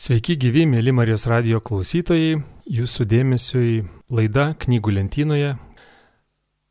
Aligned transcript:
Sveiki 0.00 0.32
gyvi, 0.40 0.62
mėly 0.64 0.94
Marijos 0.96 1.26
radio 1.28 1.58
klausytojai, 1.60 2.38
jūsų 2.72 3.04
dėmesiui 3.04 3.72
laida 4.08 4.46
knygų 4.62 4.94
lentynoje. 4.96 5.50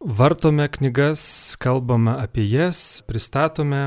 Vartome 0.01 0.65
knygas, 0.73 1.21
kalbame 1.61 2.15
apie 2.23 2.47
jas, 2.49 3.03
pristatome 3.05 3.83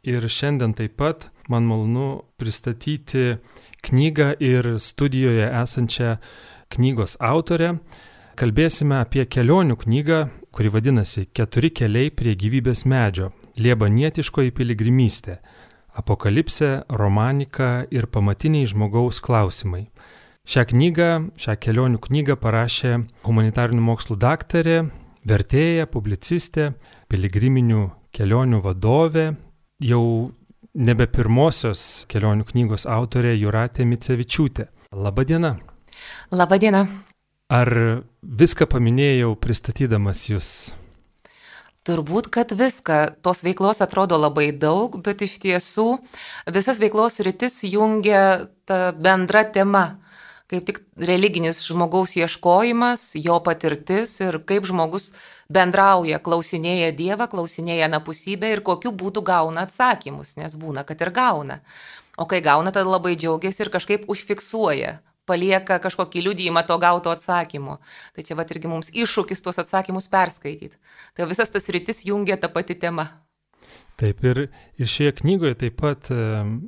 ir 0.00 0.24
šiandien 0.24 0.72
taip 0.78 0.94
pat 0.96 1.28
man 1.52 1.68
malonu 1.68 2.22
pristatyti 2.40 3.36
knygą 3.84 4.30
ir 4.40 4.70
studijoje 4.80 5.50
esančią 5.60 6.16
knygos 6.72 7.18
autorę. 7.20 7.74
Kalbėsime 8.40 9.02
apie 9.02 9.28
kelionių 9.28 9.76
knygą, 9.84 10.22
kuri 10.56 10.72
vadinasi 10.72 11.26
Keturi 11.36 11.68
keliai 11.68 12.08
prie 12.16 12.32
gyvybės 12.32 12.88
medžio- 12.88 13.34
Liebanietiškoji 13.60 14.56
piligrimystė 14.56 15.42
apokalipsė, 15.96 16.86
romanika 16.92 17.86
ir 17.90 18.08
pamatiniai 18.12 18.68
žmogaus 18.68 19.20
klausimai. 19.24 19.86
Šią 20.46 20.62
knygą, 20.70 21.10
šią 21.40 21.56
kelionių 21.58 21.98
knygą 22.04 22.36
parašė 22.38 22.92
humanitarinių 23.26 23.82
mokslų 23.82 24.18
daktarė, 24.22 24.78
vertėja, 25.26 25.88
publicistė, 25.90 26.70
piligriminių 27.10 27.88
kelionių 28.14 28.62
vadovė, 28.62 29.26
jau 29.82 30.04
nebe 30.76 31.08
pirmosios 31.10 32.06
kelionių 32.12 32.46
knygos 32.52 32.86
autorė 32.86 33.34
Juratė 33.34 33.88
Micevičiūtė. 33.88 34.68
Labadiena. 34.94 35.56
Labadiena. 36.30 36.86
Ar 37.50 37.70
viską 38.22 38.66
paminėjau 38.70 39.34
pristatydamas 39.42 40.28
jūs? 40.30 40.50
Turbūt, 41.86 42.26
kad 42.34 42.50
viską. 42.50 43.22
Tos 43.22 43.44
veiklos 43.46 43.78
atrodo 43.84 44.16
labai 44.18 44.48
daug, 44.50 44.96
bet 45.06 45.20
iš 45.22 45.36
tiesų 45.44 45.84
visas 46.50 46.80
veiklos 46.82 47.20
rytis 47.22 47.60
jungia 47.62 48.48
ta 48.66 48.90
bendra 48.90 49.44
tema. 49.46 49.84
Kaip 50.50 50.66
tik 50.66 50.80
religinis 50.98 51.60
žmogaus 51.62 52.16
ieškojimas, 52.18 53.12
jo 53.18 53.38
patirtis 53.42 54.16
ir 54.22 54.40
kaip 54.46 54.66
žmogus 54.66 55.12
bendrauja, 55.50 56.18
klausinėja 56.22 56.92
Dievą, 56.94 57.26
klausinėja 57.30 57.86
napusybę 57.90 58.50
ir 58.54 58.62
kokiu 58.66 58.90
būdu 58.90 59.22
gauna 59.26 59.66
atsakymus, 59.66 60.36
nes 60.38 60.58
būna, 60.58 60.82
kad 60.86 61.02
ir 61.02 61.14
gauna. 61.14 61.60
O 62.18 62.26
kai 62.30 62.42
gauna, 62.42 62.74
tada 62.74 62.90
labai 62.90 63.14
džiaugiasi 63.14 63.62
ir 63.66 63.70
kažkaip 63.74 64.10
užfiksuoja, 64.10 64.98
palieka 65.26 65.78
kažkokį 65.82 66.22
liudijimą 66.28 66.62
to 66.66 66.78
gauto 66.82 67.12
atsakymo. 67.12 67.78
Tai 68.14 68.24
čia 68.26 68.38
va 68.38 68.46
irgi 68.46 68.70
mums 68.70 68.92
iššūkis 68.94 69.42
tuos 69.44 69.58
atsakymus 69.62 70.08
perskaityti. 70.12 70.78
Tai 71.16 71.28
visas 71.30 71.52
tas 71.52 71.68
rytis 71.74 72.04
jungia 72.06 72.38
tą 72.40 72.52
patį 72.52 72.78
temą. 72.86 73.08
Taip 73.96 74.24
ir, 74.28 74.46
ir 74.76 74.90
šioje 74.90 75.16
knygoje 75.22 75.56
taip 75.64 75.78
pat 75.80 76.10
um, 76.12 76.58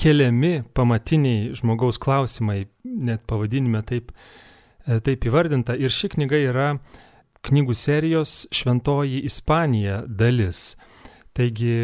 keliami 0.00 0.62
pamatiniai 0.74 1.50
žmogaus 1.56 2.00
klausimai, 2.00 2.64
net 2.84 3.26
pavadinime 3.28 3.82
taip, 3.86 4.14
e, 4.86 4.96
taip 5.04 5.26
įvardinta. 5.28 5.76
Ir 5.76 5.92
ši 5.92 6.14
knyga 6.16 6.40
yra 6.40 6.68
knygų 7.46 7.76
serijos 7.76 8.46
Šventoji 8.52 9.20
Ispanija 9.28 10.02
dalis. 10.08 10.74
Taigi, 11.36 11.74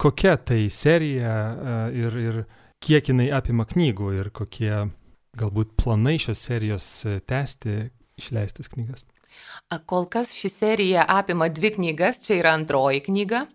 kokia 0.00 0.36
tai 0.36 0.66
serija 0.72 1.32
e, 1.32 1.78
ir, 2.04 2.18
ir 2.20 2.42
kiek 2.82 3.08
jinai 3.12 3.30
apima 3.32 3.66
knygų 3.68 4.12
ir 4.18 4.30
kokie 4.34 4.74
galbūt 5.38 5.72
planai 5.80 6.18
šios 6.20 6.42
serijos 6.44 6.86
e, 7.08 7.18
tęsti 7.24 7.78
išleistas 8.20 8.70
knygas? 8.72 9.06
Kol 9.88 10.04
kas 10.12 10.34
ši 10.36 10.48
serija 10.52 11.06
apima 11.08 11.46
dvi 11.48 11.70
knygas, 11.78 12.20
čia 12.26 12.36
yra 12.36 12.50
antroji 12.52 13.00
knyga. 13.06 13.46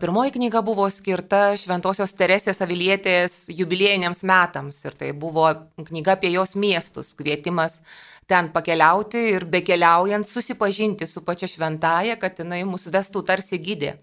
Pirmoji 0.00 0.32
knyga 0.38 0.62
buvo 0.64 0.86
skirta 0.88 1.42
Šventojios 1.60 2.16
Teresės 2.16 2.62
Avilietės 2.64 3.34
jubiliejiniams 3.52 4.24
metams 4.24 4.80
ir 4.88 4.96
tai 4.96 5.12
buvo 5.12 5.50
knyga 5.90 6.16
apie 6.16 6.32
jos 6.32 6.56
miestus, 6.56 7.12
kvietimas 7.18 7.82
ten 8.24 8.48
pakeliauti 8.54 9.26
ir 9.34 9.44
bekeliaujant 9.52 10.24
susipažinti 10.24 11.04
su 11.10 11.20
pačia 11.26 11.50
šventaja, 11.50 12.16
kad 12.16 12.40
jinai 12.40 12.62
mus 12.64 12.88
vestų 12.88 13.26
tarsi 13.28 13.60
gydė 13.60 13.98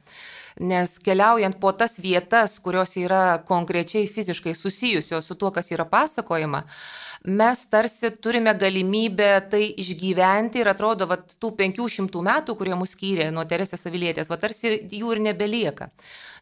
nes 0.60 0.98
keliaujant 1.00 1.60
po 1.60 1.72
tas 1.72 1.98
vietas, 2.04 2.58
kurios 2.60 2.96
yra 3.00 3.40
konkrečiai 3.48 4.08
fiziškai 4.08 4.56
susijusios 4.56 5.26
su 5.26 5.36
tuo, 5.36 5.52
kas 5.56 5.72
yra 5.72 5.86
pasakojama, 5.88 6.64
mes 7.26 7.62
tarsi 7.68 8.12
turime 8.22 8.54
galimybę 8.56 9.30
tai 9.52 9.62
išgyventi 9.82 10.62
ir 10.62 10.70
atrodo, 10.72 11.08
va, 11.10 11.18
tų 11.20 11.52
500 11.60 12.24
metų, 12.26 12.56
kurie 12.56 12.76
mus 12.80 12.96
skyrė 12.96 13.30
nuo 13.36 13.44
Teresės 13.50 13.86
Avilietės, 13.90 14.30
va, 14.32 14.40
tarsi 14.40 14.78
jų 14.88 15.14
ir 15.16 15.24
nebelieka. 15.28 15.90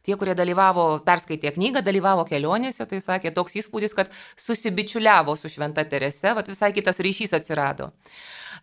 Tie, 0.06 0.16
kurie 0.16 0.36
dalyvavo, 0.38 0.88
perskaitė 1.06 1.52
knygą, 1.58 1.82
dalyvavo 1.84 2.24
kelionėse, 2.30 2.86
tai 2.88 3.02
sakė 3.04 3.34
toks 3.36 3.58
įspūdis, 3.64 3.96
kad 3.98 4.12
susibičiuliavo 4.40 5.36
su 5.36 5.50
Šventa 5.52 5.84
Terese, 5.90 6.36
va, 6.38 6.46
visai 6.48 6.72
kitas 6.76 7.02
ryšys 7.04 7.34
atsirado. 7.36 7.92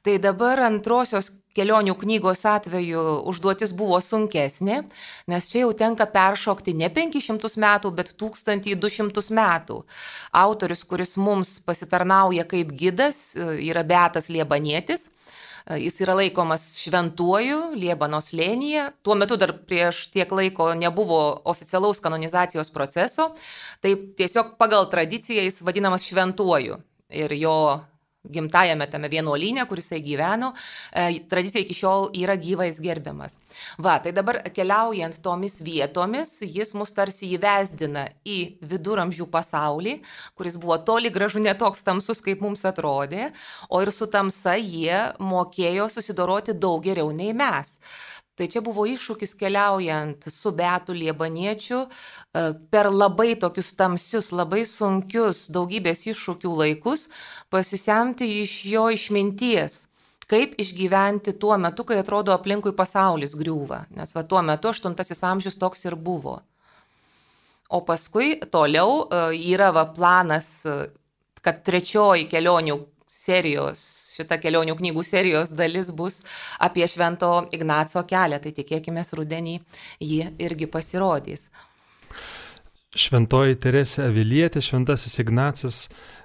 Tai 0.04 0.18
dabar 0.22 0.62
antrosios 0.64 1.32
kelionių 1.54 1.94
knygos 2.00 2.44
atveju 2.48 3.02
užduotis 3.30 3.72
buvo 3.76 4.00
sunkesnė, 4.02 4.82
nes 5.30 5.48
čia 5.50 5.64
jau 5.64 5.72
tenka 5.78 6.06
peršokti 6.10 6.74
ne 6.76 6.90
500 6.92 7.54
metų, 7.64 7.94
bet 7.94 8.14
1200 8.20 9.24
metų. 9.38 9.80
Autorius, 10.44 10.84
kuris 10.88 11.16
mums 11.16 11.56
pasitarnauja 11.64 12.46
kaip 12.50 12.74
gidas, 12.78 13.32
yra 13.38 13.86
Beatas 13.86 14.30
Liebanietis. 14.32 15.10
Jis 15.64 15.96
yra 16.04 16.12
laikomas 16.18 16.74
šventuoju 16.76 17.70
Liebanos 17.80 18.34
lėnyje. 18.36 18.90
Tuo 19.00 19.14
metu 19.16 19.38
dar 19.40 19.54
prieš 19.64 20.10
tiek 20.12 20.28
laiko 20.28 20.66
nebuvo 20.76 21.20
oficialaus 21.48 22.02
kanonizacijos 22.04 22.68
proceso. 22.74 23.30
Taip 23.80 24.10
tiesiog 24.18 24.58
pagal 24.60 24.90
tradiciją 24.92 25.46
jis 25.46 25.62
vadinamas 25.64 26.04
šventuoju. 26.04 26.82
Ir 27.08 27.32
jo 27.40 27.56
gimtajame 28.30 28.86
tame 28.90 29.08
vienuolyne, 29.12 29.66
kur 29.68 29.80
jisai 29.80 30.00
gyveno, 30.04 30.52
e, 30.92 31.20
tradicija 31.30 31.62
iki 31.62 31.76
šiol 31.76 32.08
yra 32.16 32.36
gyvais 32.40 32.80
gerbiamas. 32.82 33.36
Va, 33.78 33.98
tai 34.00 34.14
dabar 34.16 34.40
keliaujant 34.54 35.20
tomis 35.22 35.60
vietomis, 35.64 36.38
jis 36.42 36.74
mus 36.74 36.94
tarsi 36.96 37.28
įvesdina 37.36 38.06
į 38.24 38.38
viduramžių 38.64 39.28
pasaulį, 39.30 39.98
kuris 40.38 40.56
buvo 40.60 40.78
toli 40.78 41.12
gražu 41.12 41.42
netoks 41.44 41.84
tamsus, 41.84 42.22
kaip 42.24 42.42
mums 42.44 42.64
atrodė, 42.64 43.30
o 43.68 43.82
ir 43.84 43.92
su 43.92 44.08
tamsa 44.10 44.56
jie 44.56 45.12
mokėjo 45.20 45.90
susidoroti 45.92 46.56
daug 46.56 46.82
geriau 46.84 47.12
nei 47.12 47.34
mes. 47.36 47.78
Tai 48.34 48.48
čia 48.50 48.58
buvo 48.66 48.82
iššūkis 48.90 49.36
keliaujant 49.38 50.24
su 50.34 50.50
Beatu 50.58 50.94
Liebaniečiu 50.96 51.84
e, 51.84 51.90
per 52.70 52.88
labai 52.90 53.36
tokius 53.38 53.70
tamsius, 53.78 54.32
labai 54.34 54.64
sunkius 54.66 55.44
daugybės 55.54 56.02
iššūkių 56.10 56.54
laikus, 56.58 57.06
pasisemti 57.54 58.26
iš 58.40 58.56
jo 58.72 58.88
išminties, 58.90 59.84
kaip 60.26 60.58
išgyventi 60.58 61.36
tuo 61.38 61.54
metu, 61.62 61.86
kai 61.86 62.00
atrodo 62.02 62.34
aplinkui 62.34 62.74
pasaulis 62.74 63.36
griūva. 63.38 63.84
Nes 63.94 64.16
va 64.16 64.26
tuo 64.26 64.42
metu 64.42 64.74
8 64.74 65.22
amžius 65.30 65.60
toks 65.60 65.86
ir 65.86 65.94
buvo. 65.94 66.40
O 67.70 67.84
paskui 67.86 68.34
toliau 68.50 69.04
e, 69.06 69.22
yra 69.54 69.70
va 69.70 69.86
planas, 69.94 70.50
e, 70.66 70.90
kad 71.38 71.62
trečioji 71.62 72.26
kelionių 72.26 72.80
serijos, 73.10 73.82
šita 74.16 74.38
kelionių 74.40 74.76
knygų 74.78 75.04
serijos 75.04 75.52
dalis 75.56 75.90
bus 75.92 76.22
apie 76.62 76.86
Švento 76.88 77.44
Ignaco 77.52 78.02
kelią, 78.08 78.40
tai 78.40 78.52
tikėkime, 78.56 79.04
rudenį 79.16 79.60
ji 80.00 80.24
irgi 80.42 80.68
pasirodys. 80.70 81.48
Šventoji 82.94 83.56
Teresė 83.58 84.04
Avilietė, 84.06 84.60
Šventasis 84.62 85.18
Ignacas, 85.18 85.78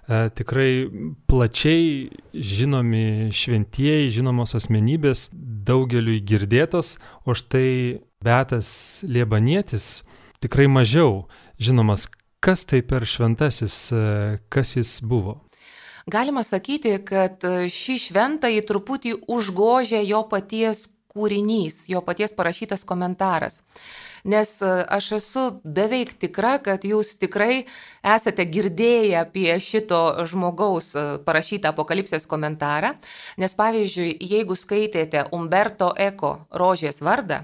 e, 0.06 0.30
tikrai 0.38 0.86
plačiai 1.26 2.12
žinomi 2.34 3.32
šventieji, 3.34 4.12
žinomos 4.20 4.54
asmenybės, 4.54 5.30
daugeliui 5.34 6.22
girdėtos, 6.22 7.00
o 7.26 7.34
štai 7.34 8.06
Betas 8.22 9.02
Liebanietis 9.08 10.04
tikrai 10.44 10.70
mažiau 10.70 11.26
žinomas. 11.58 12.06
Kas 12.40 12.64
tai 12.64 12.84
per 12.86 13.04
šventasis, 13.04 13.90
e, 13.92 14.40
kas 14.54 14.78
jis 14.78 15.00
buvo? 15.02 15.40
Galima 16.10 16.42
sakyti, 16.44 16.96
kad 17.06 17.44
e, 17.46 17.68
šį 17.70 17.96
šventąjį 18.08 18.62
truputį 18.66 19.12
užgožė 19.30 20.00
jo 20.08 20.24
paties 20.32 20.88
kūrinys, 21.14 21.84
jo 21.92 22.02
paties 22.06 22.34
parašytas 22.38 22.86
komentaras. 22.88 23.60
Nes 24.26 24.56
e, 24.66 24.72
aš 24.98 25.12
esu 25.20 25.44
beveik 25.78 26.16
tikra, 26.24 26.56
kad 26.66 26.88
jūs 26.88 27.12
tikrai 27.22 27.68
esate 28.16 28.48
girdėję 28.56 29.20
apie 29.22 29.54
šito 29.62 30.02
žmogaus 30.32 30.96
e, 30.96 31.06
parašytą 31.28 31.76
apokalipsės 31.76 32.26
komentarą. 32.32 32.96
Nes 33.38 33.54
pavyzdžiui, 33.60 34.16
jeigu 34.34 34.58
skaitėte 34.58 35.28
Umberto 35.36 35.92
Eko 36.10 36.40
rožės 36.64 37.04
vardą, 37.06 37.44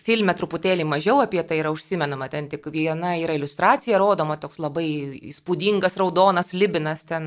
filme 0.00 0.32
truputėlį 0.32 0.86
mažiau 0.88 1.20
apie 1.20 1.42
tai 1.44 1.58
yra 1.60 1.70
užsimenama, 1.74 2.28
ten 2.32 2.48
tik 2.48 2.68
viena 2.72 3.12
yra 3.20 3.34
iliustracija 3.36 3.98
rodoma, 4.00 4.38
toks 4.40 4.58
labai 4.62 4.86
įspūdingas 5.28 5.98
raudonas 6.00 6.54
libinas, 6.56 7.04
ten 7.04 7.26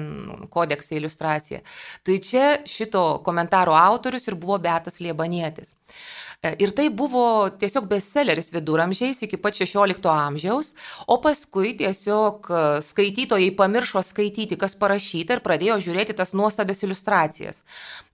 kodeksai 0.50 0.98
iliustracija. 0.98 1.62
Tai 2.04 2.18
čia 2.26 2.48
šito 2.66 3.22
komentaro 3.26 3.78
autorius 3.78 4.26
ir 4.28 4.40
buvo 4.42 4.58
Betas 4.64 4.98
Liebanietis. 5.00 5.76
E, 5.76 6.29
ir 6.40 6.72
tai 6.72 6.88
buvo 6.90 7.50
tiesiog 7.60 7.88
bestselleris 7.92 8.54
viduramžiais 8.56 9.20
iki 9.26 9.38
pat 9.38 9.58
16 9.60 10.06
amžiaus, 10.08 10.72
o 11.04 11.18
paskui 11.20 11.74
tiesiog 11.76 12.48
e, 12.48 12.62
skaitytojai 12.86 13.50
pamiršo 13.60 14.00
skaityti, 14.08 14.56
kas 14.62 14.78
parašyta 14.80 15.36
ir 15.36 15.44
pradėjo 15.44 15.76
žiūrėti 15.84 16.16
tas 16.16 16.32
nuostabės 16.32 16.80
iliustracijas. 16.88 17.60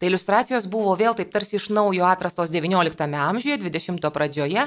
Tai 0.02 0.10
iliustracijos 0.10 0.66
buvo 0.66 0.98
vėl 0.98 1.14
taip 1.14 1.30
tarsi 1.36 1.60
iš 1.60 1.70
naujo 1.70 2.10
atrastos 2.10 2.50
XIX 2.50 3.14
amžiuje, 3.28 3.62
XX 3.62 4.10
pradžioje, 4.18 4.66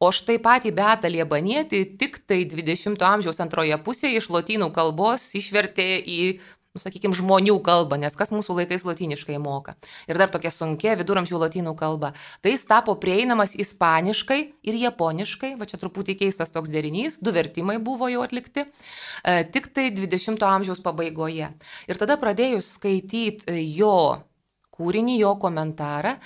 o 0.00 0.08
štai 0.08 0.40
patį 0.40 0.72
Betą 0.72 1.12
Liebanietį 1.12 1.84
tik 2.00 2.22
tai 2.24 2.46
XX 2.48 2.96
amžiaus 3.04 3.44
antroje 3.44 3.76
pusėje 3.84 4.24
iš 4.24 4.32
lotynų 4.32 4.72
kalbos 4.72 5.28
išvertė 5.36 5.90
į 6.00 6.20
nu, 6.74 6.82
sakykime, 6.82 7.14
žmonių 7.14 7.54
kalbą, 7.62 7.94
nes 8.02 8.16
kas 8.18 8.32
mūsų 8.34 8.56
laikais 8.58 8.82
latiniškai 8.82 9.36
moka. 9.38 9.76
Ir 10.10 10.18
dar 10.18 10.32
tokia 10.32 10.50
sunkia 10.50 10.96
viduramžių 10.98 11.38
latynų 11.44 11.74
kalba. 11.78 12.10
Tai 12.42 12.50
jis 12.50 12.66
tapo 12.66 12.96
prieinamas 12.98 13.54
ispaniškai 13.54 14.40
ir 14.66 14.80
japoniškai, 14.80 15.52
va 15.60 15.68
čia 15.70 15.78
truputį 15.78 16.18
keistas 16.24 16.50
toks 16.54 16.72
derinys, 16.74 17.20
du 17.22 17.30
vertimai 17.34 17.78
buvo 17.78 18.10
jau 18.10 18.24
atlikti, 18.26 18.66
e, 18.66 19.36
tik 19.54 19.70
tai 19.70 19.92
20-ojo 19.94 20.50
amžiaus 20.50 20.82
pabaigoje. 20.82 21.52
Ir 21.86 22.00
tada 22.00 22.18
pradėjus 22.18 22.74
skaityti 22.74 23.54
jo 23.76 23.94
kūrinį, 24.74 25.20
jo 25.22 25.36
komentarą, 25.38 26.16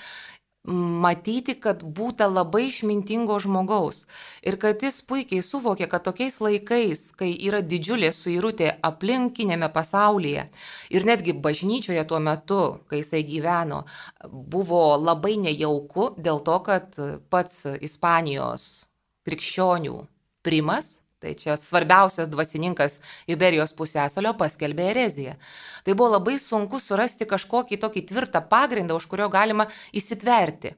matyti, 0.69 1.55
kad 1.59 1.83
būta 1.83 2.27
labai 2.29 2.67
išmintingo 2.67 3.39
žmogaus. 3.41 4.05
Ir 4.45 4.57
kad 4.61 4.83
jis 4.83 5.01
puikiai 5.09 5.43
suvokė, 5.45 5.87
kad 5.91 6.05
tokiais 6.05 6.39
laikais, 6.43 7.09
kai 7.17 7.31
yra 7.33 7.61
didžiulė 7.65 8.11
suirutė 8.15 8.71
aplinkinėme 8.85 9.71
pasaulyje 9.73 10.47
ir 10.93 11.07
netgi 11.09 11.33
bažnyčioje 11.33 12.05
tuo 12.07 12.21
metu, 12.23 12.61
kai 12.89 13.01
jisai 13.01 13.23
gyveno, 13.27 13.83
buvo 14.29 14.83
labai 14.97 15.37
nejauku 15.41 16.13
dėl 16.17 16.43
to, 16.45 16.59
kad 16.65 17.01
pats 17.29 17.65
Ispanijos 17.81 18.69
krikščionių 19.27 19.99
primas 20.45 20.99
Tai 21.19 21.33
čia 21.35 21.57
svarbiausias 21.59 22.29
dvasininkas 22.31 23.01
Iberijos 23.27 23.73
pusėsalio 23.75 24.31
paskelbė 24.39 24.85
ereziją. 24.93 25.33
Tai 25.83 25.95
buvo 25.99 26.13
labai 26.13 26.37
sunku 26.39 26.79
surasti 26.79 27.27
kažkokį 27.27 27.79
tokį 27.81 28.05
tvirtą 28.07 28.39
pagrindą, 28.47 28.95
už 28.95 29.09
kurio 29.11 29.27
galima 29.33 29.65
įsitverti. 29.91 30.71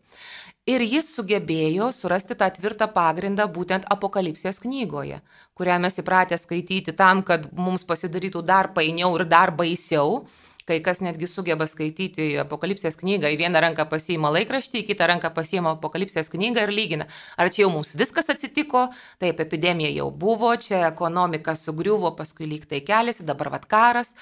Ir 0.69 0.81
jis 0.85 1.07
sugebėjo 1.13 1.91
surasti 1.93 2.37
tą 2.37 2.49
tvirtą 2.57 2.87
pagrindą 2.93 3.45
būtent 3.53 3.85
apokalipsės 3.93 4.61
knygoje, 4.65 5.21
kurią 5.57 5.77
mes 5.85 6.01
įpratę 6.01 6.37
skaityti 6.41 6.93
tam, 6.97 7.21
kad 7.25 7.47
mums 7.53 7.85
pasidarytų 7.85 8.41
dar 8.45 8.69
painiau 8.73 9.13
ir 9.17 9.25
dar 9.29 9.53
baisiau, 9.53 10.23
Kai 10.71 10.77
kas 10.79 11.01
netgi 11.03 11.27
sugeba 11.27 11.65
skaityti 11.67 12.29
apokalipsės 12.39 12.95
knygą, 13.01 13.27
į 13.33 13.39
vieną 13.41 13.59
ranką 13.65 13.83
pasiima 13.91 14.29
laikraštį, 14.31 14.79
į 14.79 14.85
kitą 14.87 15.09
ranką 15.11 15.33
pasiima 15.35 15.73
apokalipsės 15.75 16.31
knygą 16.31 16.63
ir 16.63 16.71
lygina. 16.71 17.07
Ar 17.35 17.51
čia 17.51 17.65
jau 17.65 17.73
mums 17.73 17.91
viskas 17.99 18.31
atsitiko, 18.31 18.85
taip, 19.19 19.41
epidemija 19.43 19.91
jau 19.97 20.07
buvo, 20.15 20.53
čia 20.55 20.85
ekonomika 20.87 21.57
sugriuvo, 21.59 22.13
paskui 22.15 22.47
lyg 22.47 22.63
tai 22.71 22.79
keliasi, 22.87 23.27
dabar 23.27 23.51
vad 23.57 23.67
karas. 23.67 24.13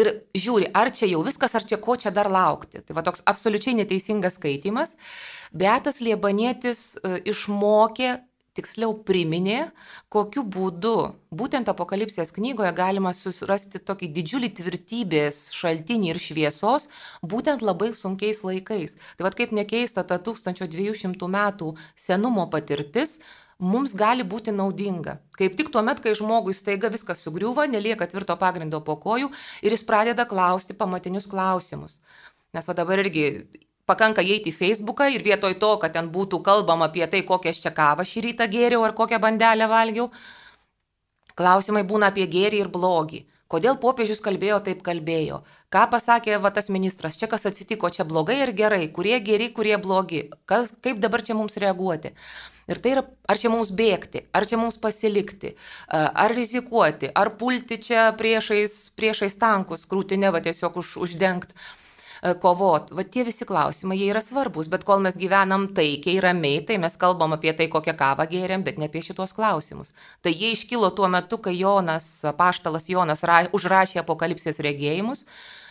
Ir 0.00 0.10
žiūri, 0.36 0.70
ar 0.76 0.88
čia 0.96 1.10
jau 1.10 1.20
viskas, 1.24 1.52
ar 1.56 1.68
čia 1.68 1.76
ko 1.80 1.98
čia 2.00 2.12
dar 2.12 2.32
laukti. 2.32 2.80
Tai 2.80 2.96
va 2.96 3.04
toks 3.04 3.24
absoliučiai 3.28 3.76
neteisingas 3.76 4.40
skaitimas. 4.40 4.96
Beatas 5.52 6.00
Liebanietis 6.04 6.86
e, 6.96 7.18
išmokė 7.32 8.14
tiksliau 8.56 8.94
priminė, 9.06 9.70
kokiu 10.12 10.42
būdu 10.42 10.96
būtent 11.36 11.68
apokalipsės 11.70 12.32
knygoje 12.36 12.72
galima 12.76 13.12
susirasti 13.16 13.82
tokį 13.84 14.10
didžiulį 14.16 14.50
tvirtybės 14.58 15.40
šaltinį 15.56 16.12
ir 16.12 16.20
šviesos, 16.22 16.88
būtent 17.22 17.64
labai 17.64 17.92
sunkiais 17.94 18.42
laikais. 18.46 18.96
Tai 19.16 19.28
vad 19.28 19.36
kaip 19.38 19.52
nekeista, 19.56 20.04
ta 20.04 20.18
1200 20.18 21.30
metų 21.36 21.74
senumo 21.96 22.46
patirtis 22.52 23.18
mums 23.58 23.94
gali 23.96 24.24
būti 24.24 24.52
naudinga. 24.52 25.18
Kaip 25.36 25.56
tik 25.56 25.70
tuo 25.72 25.82
met, 25.84 26.00
kai 26.04 26.14
žmogui 26.16 26.54
staiga 26.56 26.90
viskas 26.92 27.22
sugriūva, 27.24 27.68
nelieka 27.70 28.08
tvirto 28.10 28.36
pagrindo 28.40 28.80
po 28.84 28.98
kojų 29.00 29.30
ir 29.62 29.76
jis 29.76 29.84
pradeda 29.86 30.28
klausti 30.28 30.76
pamatinius 30.76 31.28
klausimus. 31.30 32.00
Nes 32.56 32.68
va 32.68 32.76
dabar 32.76 33.00
irgi 33.04 33.26
pakanka 33.86 34.22
įeiti 34.22 34.50
į 34.50 34.56
Facebooką 34.56 35.08
ir 35.14 35.24
vietoj 35.26 35.54
to, 35.62 35.70
kad 35.82 35.94
ten 35.94 36.10
būtų 36.12 36.42
kalbama 36.46 36.90
apie 36.90 37.06
tai, 37.10 37.22
kokią 37.26 37.54
aš 37.54 37.62
čia 37.64 37.72
kavą 37.74 38.06
šį 38.06 38.26
rytą 38.30 38.48
gėriau 38.50 38.82
ar 38.86 38.94
kokią 38.98 39.20
bandelę 39.22 39.68
valgiau, 39.70 40.10
klausimai 41.38 41.86
būna 41.86 42.10
apie 42.12 42.26
gėrį 42.30 42.64
ir 42.64 42.72
blogį. 42.72 43.24
Kodėl 43.46 43.76
popiežius 43.78 44.18
kalbėjo 44.18 44.58
taip 44.66 44.80
kalbėjo? 44.82 45.44
Ką 45.70 45.84
pasakė 45.92 46.40
va, 46.42 46.50
tas 46.50 46.66
ministras? 46.66 47.14
Čia 47.14 47.28
kas 47.30 47.46
atsitiko, 47.46 47.92
čia 47.94 48.02
blogai 48.02 48.40
ir 48.42 48.50
gerai? 48.58 48.88
Kurie 48.90 49.20
geri, 49.22 49.52
kurie 49.54 49.76
blogi? 49.78 50.24
Kas, 50.50 50.72
kaip 50.82 50.98
dabar 50.98 51.22
čia 51.22 51.38
mums 51.38 51.54
reaguoti? 51.62 52.10
Ir 52.66 52.82
tai 52.82 52.96
yra, 52.96 53.04
ar 53.30 53.38
čia 53.38 53.52
mums 53.52 53.70
bėgti, 53.70 54.24
ar 54.34 54.48
čia 54.50 54.58
mums 54.58 54.80
pasilikti, 54.82 55.52
ar 55.94 56.34
rizikuoti, 56.34 57.12
ar 57.14 57.36
pulti 57.38 57.78
čia 57.78 58.08
priešais, 58.18 58.74
priešais 58.98 59.38
tankus, 59.38 59.86
krūtinę 59.86 60.34
va 60.34 60.42
tiesiog 60.42 60.82
už, 60.82 60.96
uždengti 61.06 61.54
kovot. 62.42 62.92
Va 62.96 63.04
tie 63.04 63.24
visi 63.26 63.46
klausimai, 63.48 63.98
jie 64.00 64.10
yra 64.12 64.22
svarbus, 64.24 64.70
bet 64.72 64.86
kol 64.88 65.02
mes 65.04 65.18
gyvenam 65.20 65.68
taikiai, 65.76 66.20
ramiai, 66.24 66.62
tai 66.66 66.78
mes 66.82 66.96
kalbam 67.00 67.36
apie 67.36 67.52
tai, 67.56 67.68
kokią 67.72 67.96
kavą 67.98 68.28
gėrėm, 68.30 68.64
bet 68.66 68.80
ne 68.80 68.90
apie 68.90 69.04
šitos 69.06 69.34
klausimus. 69.36 69.92
Tai 70.22 70.32
jie 70.32 70.54
iškilo 70.54 70.90
tuo 70.96 71.10
metu, 71.12 71.38
kai 71.42 71.56
Jonas, 71.58 72.08
paštalas 72.38 72.90
Jonas 72.92 73.24
ra, 73.26 73.44
užrašė 73.56 74.02
apokalipsės 74.04 74.62
regėjimus. 74.64 75.26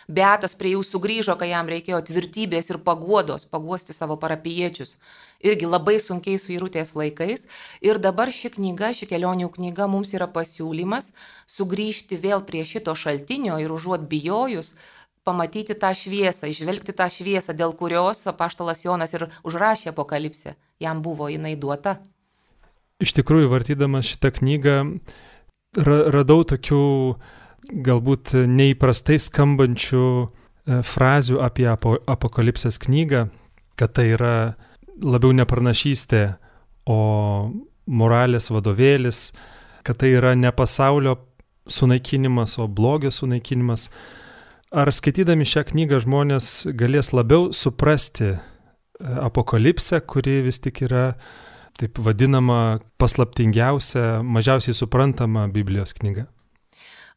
Beatas 0.06 0.52
prie 0.54 0.76
jų 0.76 0.84
sugrįžo, 0.86 1.34
kai 1.34 1.48
jam 1.50 1.66
reikėjo 1.66 1.98
tvirtybės 2.06 2.70
ir 2.70 2.78
paguodos, 2.86 3.42
paguosti 3.50 3.90
savo 3.90 4.14
parapiečius. 4.22 4.94
Irgi 5.42 5.66
labai 5.66 5.96
sunkiai 5.98 6.38
suirutės 6.38 6.94
laikais. 6.94 7.48
Ir 7.82 7.98
dabar 7.98 8.30
ši 8.30 8.52
knyga, 8.54 8.92
ši 8.94 9.08
kelionių 9.10 9.50
knyga 9.56 9.88
mums 9.90 10.14
yra 10.14 10.28
pasiūlymas 10.30 11.10
sugrįžti 11.50 12.20
vėl 12.22 12.46
prie 12.46 12.62
šito 12.62 12.94
šaltinio 12.94 13.58
ir 13.58 13.74
užuot 13.74 14.06
bijojus, 14.06 14.76
pamatyti 15.26 15.74
tą 15.74 15.90
šviesą, 15.96 16.48
išvelgti 16.50 16.94
tą 16.96 17.08
šviesą, 17.10 17.54
dėl 17.58 17.74
kurios 17.78 18.22
apaštalas 18.30 18.84
Jonas 18.86 19.14
ir 19.16 19.26
užrašė 19.46 19.90
apokalipsę. 19.92 20.54
Jam 20.80 21.02
buvo 21.02 21.28
jinai 21.32 21.56
duota. 21.58 21.98
Iš 23.02 23.12
tikrųjų, 23.18 23.50
vartydamas 23.52 24.08
šitą 24.12 24.30
knygą, 24.38 24.76
ra 25.76 25.98
radau 26.14 26.46
tokių 26.48 26.84
galbūt 27.86 28.36
neįprastai 28.48 29.18
skambančių 29.20 30.06
e, 30.06 30.80
frazių 30.86 31.42
apie 31.44 31.66
apo 31.68 31.96
apokalipsės 32.06 32.78
knygą, 32.86 33.26
kad 33.76 33.92
tai 33.98 34.12
yra 34.14 34.36
labiau 35.02 35.34
ne 35.36 35.44
pranašystė, 35.44 36.22
o 36.86 36.98
moralės 37.86 38.48
vadovėlis, 38.54 39.32
kad 39.86 39.98
tai 40.00 40.14
yra 40.16 40.34
ne 40.38 40.52
pasaulio 40.54 41.18
sunaikinimas, 41.66 42.56
o 42.62 42.68
blogio 42.70 43.10
sunaikinimas. 43.10 43.88
Ar 44.74 44.90
skaitydami 44.90 45.46
šią 45.46 45.62
knygą 45.68 46.00
žmonės 46.02 46.46
galės 46.74 47.12
labiau 47.14 47.52
suprasti 47.54 48.32
e, 48.32 48.38
apokalipsę, 48.98 50.00
kuri 50.02 50.40
vis 50.42 50.58
tik 50.58 50.82
yra 50.88 51.12
taip 51.78 52.00
vadinama 52.02 52.80
paslaptingiausia, 52.98 54.24
mažiausiai 54.26 54.74
suprantama 54.74 55.44
Biblijos 55.52 55.94
knyga? 55.94 56.26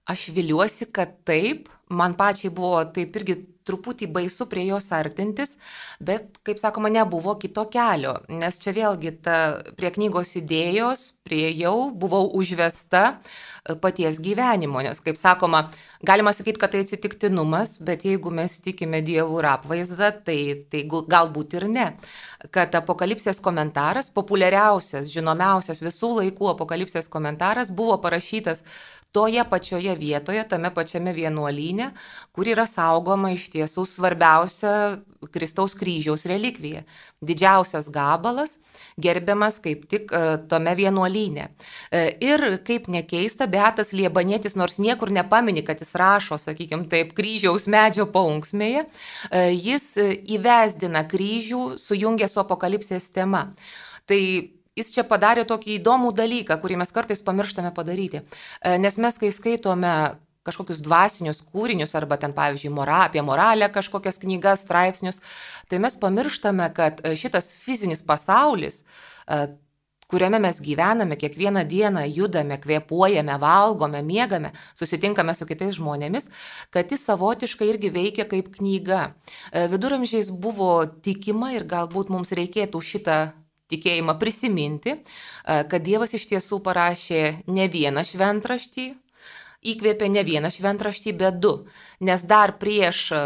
Aš 0.10 0.28
viliuosi, 0.36 0.92
kad 0.94 1.24
taip. 1.26 1.72
Man 1.90 2.14
pačiai 2.14 2.54
buvo 2.54 2.84
taip 2.94 3.18
irgi 3.18 3.40
truputį 3.70 4.10
baisu 4.12 4.50
prie 4.50 4.66
jos 4.68 4.90
artintis, 4.96 5.56
bet, 6.02 6.42
kaip 6.48 6.60
sakoma, 6.62 6.92
nebuvo 6.94 7.36
kito 7.40 7.68
kelio, 7.72 8.18
nes 8.34 8.60
čia 8.62 8.74
vėlgi 8.76 9.16
ta, 9.24 9.38
prie 9.78 9.94
knygos 9.96 10.36
idėjos 10.42 11.06
priejau, 11.30 11.90
buvau 11.94 12.26
užvesta 12.40 13.04
e, 13.14 13.76
paties 13.82 14.20
gyvenimo, 14.24 14.82
nes, 14.86 15.02
kaip 15.06 15.20
sakoma, 15.20 15.68
galima 16.06 16.34
sakyti, 16.34 16.60
kad 16.62 16.74
tai 16.74 16.84
atsitiktinumas, 16.86 17.78
bet 17.86 18.06
jeigu 18.08 18.34
mes 18.34 18.58
tikime 18.66 19.04
Dievų 19.06 19.40
ir 19.42 19.50
apvaizdą, 19.52 20.12
tai, 20.26 20.40
tai 20.72 20.84
galbūt 20.90 21.56
ir 21.60 21.68
ne. 21.70 21.88
Kad 22.56 22.76
apokalipsės 22.80 23.42
komentaras, 23.44 24.10
populiariausias, 24.16 25.12
žinomiausias 25.14 25.84
visų 25.86 26.16
laikų 26.22 26.54
apokalipsės 26.54 27.12
komentaras 27.12 27.72
buvo 27.76 27.98
parašytas 28.02 28.66
toje 29.12 29.44
pačioje 29.50 29.96
vietoje, 29.96 30.44
tame 30.50 30.70
pačiame 30.74 31.14
vienuolyne, 31.14 31.90
kur 32.36 32.48
yra 32.48 32.66
saugoma 32.70 33.32
iš 33.34 33.48
tiesų 33.56 33.86
svarbiausia 33.90 34.74
Kristaus 35.34 35.74
kryžiaus 35.76 36.28
relikvija. 36.30 36.84
Didžiausias 37.26 37.90
gabalas, 37.92 38.58
gerbiamas 39.02 39.58
kaip 39.64 39.88
tik 39.90 40.14
e, 40.14 40.22
tame 40.52 40.76
vienuolyne. 40.78 41.50
E, 41.92 42.04
ir 42.22 42.46
kaip 42.68 42.88
nekeista, 42.92 43.50
Beatas 43.50 43.92
Liebanietis, 43.98 44.56
nors 44.60 44.78
niekur 44.80 45.12
nepamini, 45.12 45.66
kad 45.66 45.82
jis 45.82 45.96
rašo, 46.00 46.38
sakykime 46.40 46.86
taip, 46.92 47.16
kryžiaus 47.18 47.66
medžio 47.72 48.06
paunksmėje, 48.14 48.86
e, 48.86 49.44
jis 49.58 49.92
įvesdina 50.38 51.04
kryžių, 51.10 51.66
sujungia 51.82 52.30
su 52.30 52.40
apokalipsės 52.46 53.10
tema. 53.18 53.50
Tai 54.10 54.22
jis 54.80 54.94
čia 54.96 55.06
padarė 55.08 55.46
tokį 55.48 55.78
įdomų 55.80 56.14
dalyką, 56.18 56.58
kurį 56.62 56.80
mes 56.82 56.96
kartais 56.96 57.22
pamirštame 57.26 57.72
padaryti. 57.76 58.24
E, 58.24 58.78
nes 58.82 58.98
mes, 59.02 59.20
kai 59.22 59.32
skaitome 59.36 59.94
kažkokius 60.48 60.82
dvasinius 60.82 61.44
kūrinius 61.52 61.96
arba 62.00 62.18
ten, 62.18 62.34
pavyzdžiui, 62.34 62.74
mora, 62.74 63.04
apie 63.10 63.22
moralę 63.26 63.70
kažkokias 63.74 64.22
knygas, 64.24 64.64
straipsnius, 64.66 65.20
tai 65.70 65.82
mes 65.84 65.98
pamirštame, 66.00 66.70
kad 66.76 67.04
e, 67.04 67.16
šitas 67.20 67.52
fizinis 67.60 68.02
pasaulis, 68.06 68.84
e, 69.28 69.42
kuriame 70.10 70.40
mes 70.42 70.58
gyvename, 70.66 71.20
kiekvieną 71.22 71.68
dieną 71.70 72.08
judame, 72.10 72.58
kvepuojame, 72.58 73.36
valgome, 73.38 74.02
miegame, 74.02 74.50
susitinkame 74.74 75.36
su 75.38 75.46
kitais 75.46 75.76
žmonėmis, 75.78 76.32
kad 76.74 76.90
jis 76.90 77.04
savotiškai 77.06 77.68
irgi 77.70 77.92
veikia 77.94 78.26
kaip 78.32 78.50
knyga. 78.56 79.12
Viduramžiais 79.54 80.32
buvo 80.34 80.72
tikima 81.06 81.52
ir 81.54 81.68
galbūt 81.70 82.10
mums 82.10 82.34
reikėtų 82.34 82.82
šitą 82.82 83.20
tikėjimą 83.70 84.16
prisiminti, 84.22 84.98
kad 85.46 85.84
Dievas 85.86 86.16
iš 86.18 86.26
tiesų 86.32 86.60
parašė 86.66 87.22
ne 87.48 87.68
vieną 87.72 88.04
šventraštį, 88.08 88.88
įkvėpė 89.62 90.10
ne 90.10 90.24
vieną 90.24 90.52
šventraštį, 90.54 91.14
bet 91.20 91.40
du, 91.44 91.54
nes 92.00 92.24
dar 92.24 92.56
prieš 92.62 93.02
e, 93.12 93.22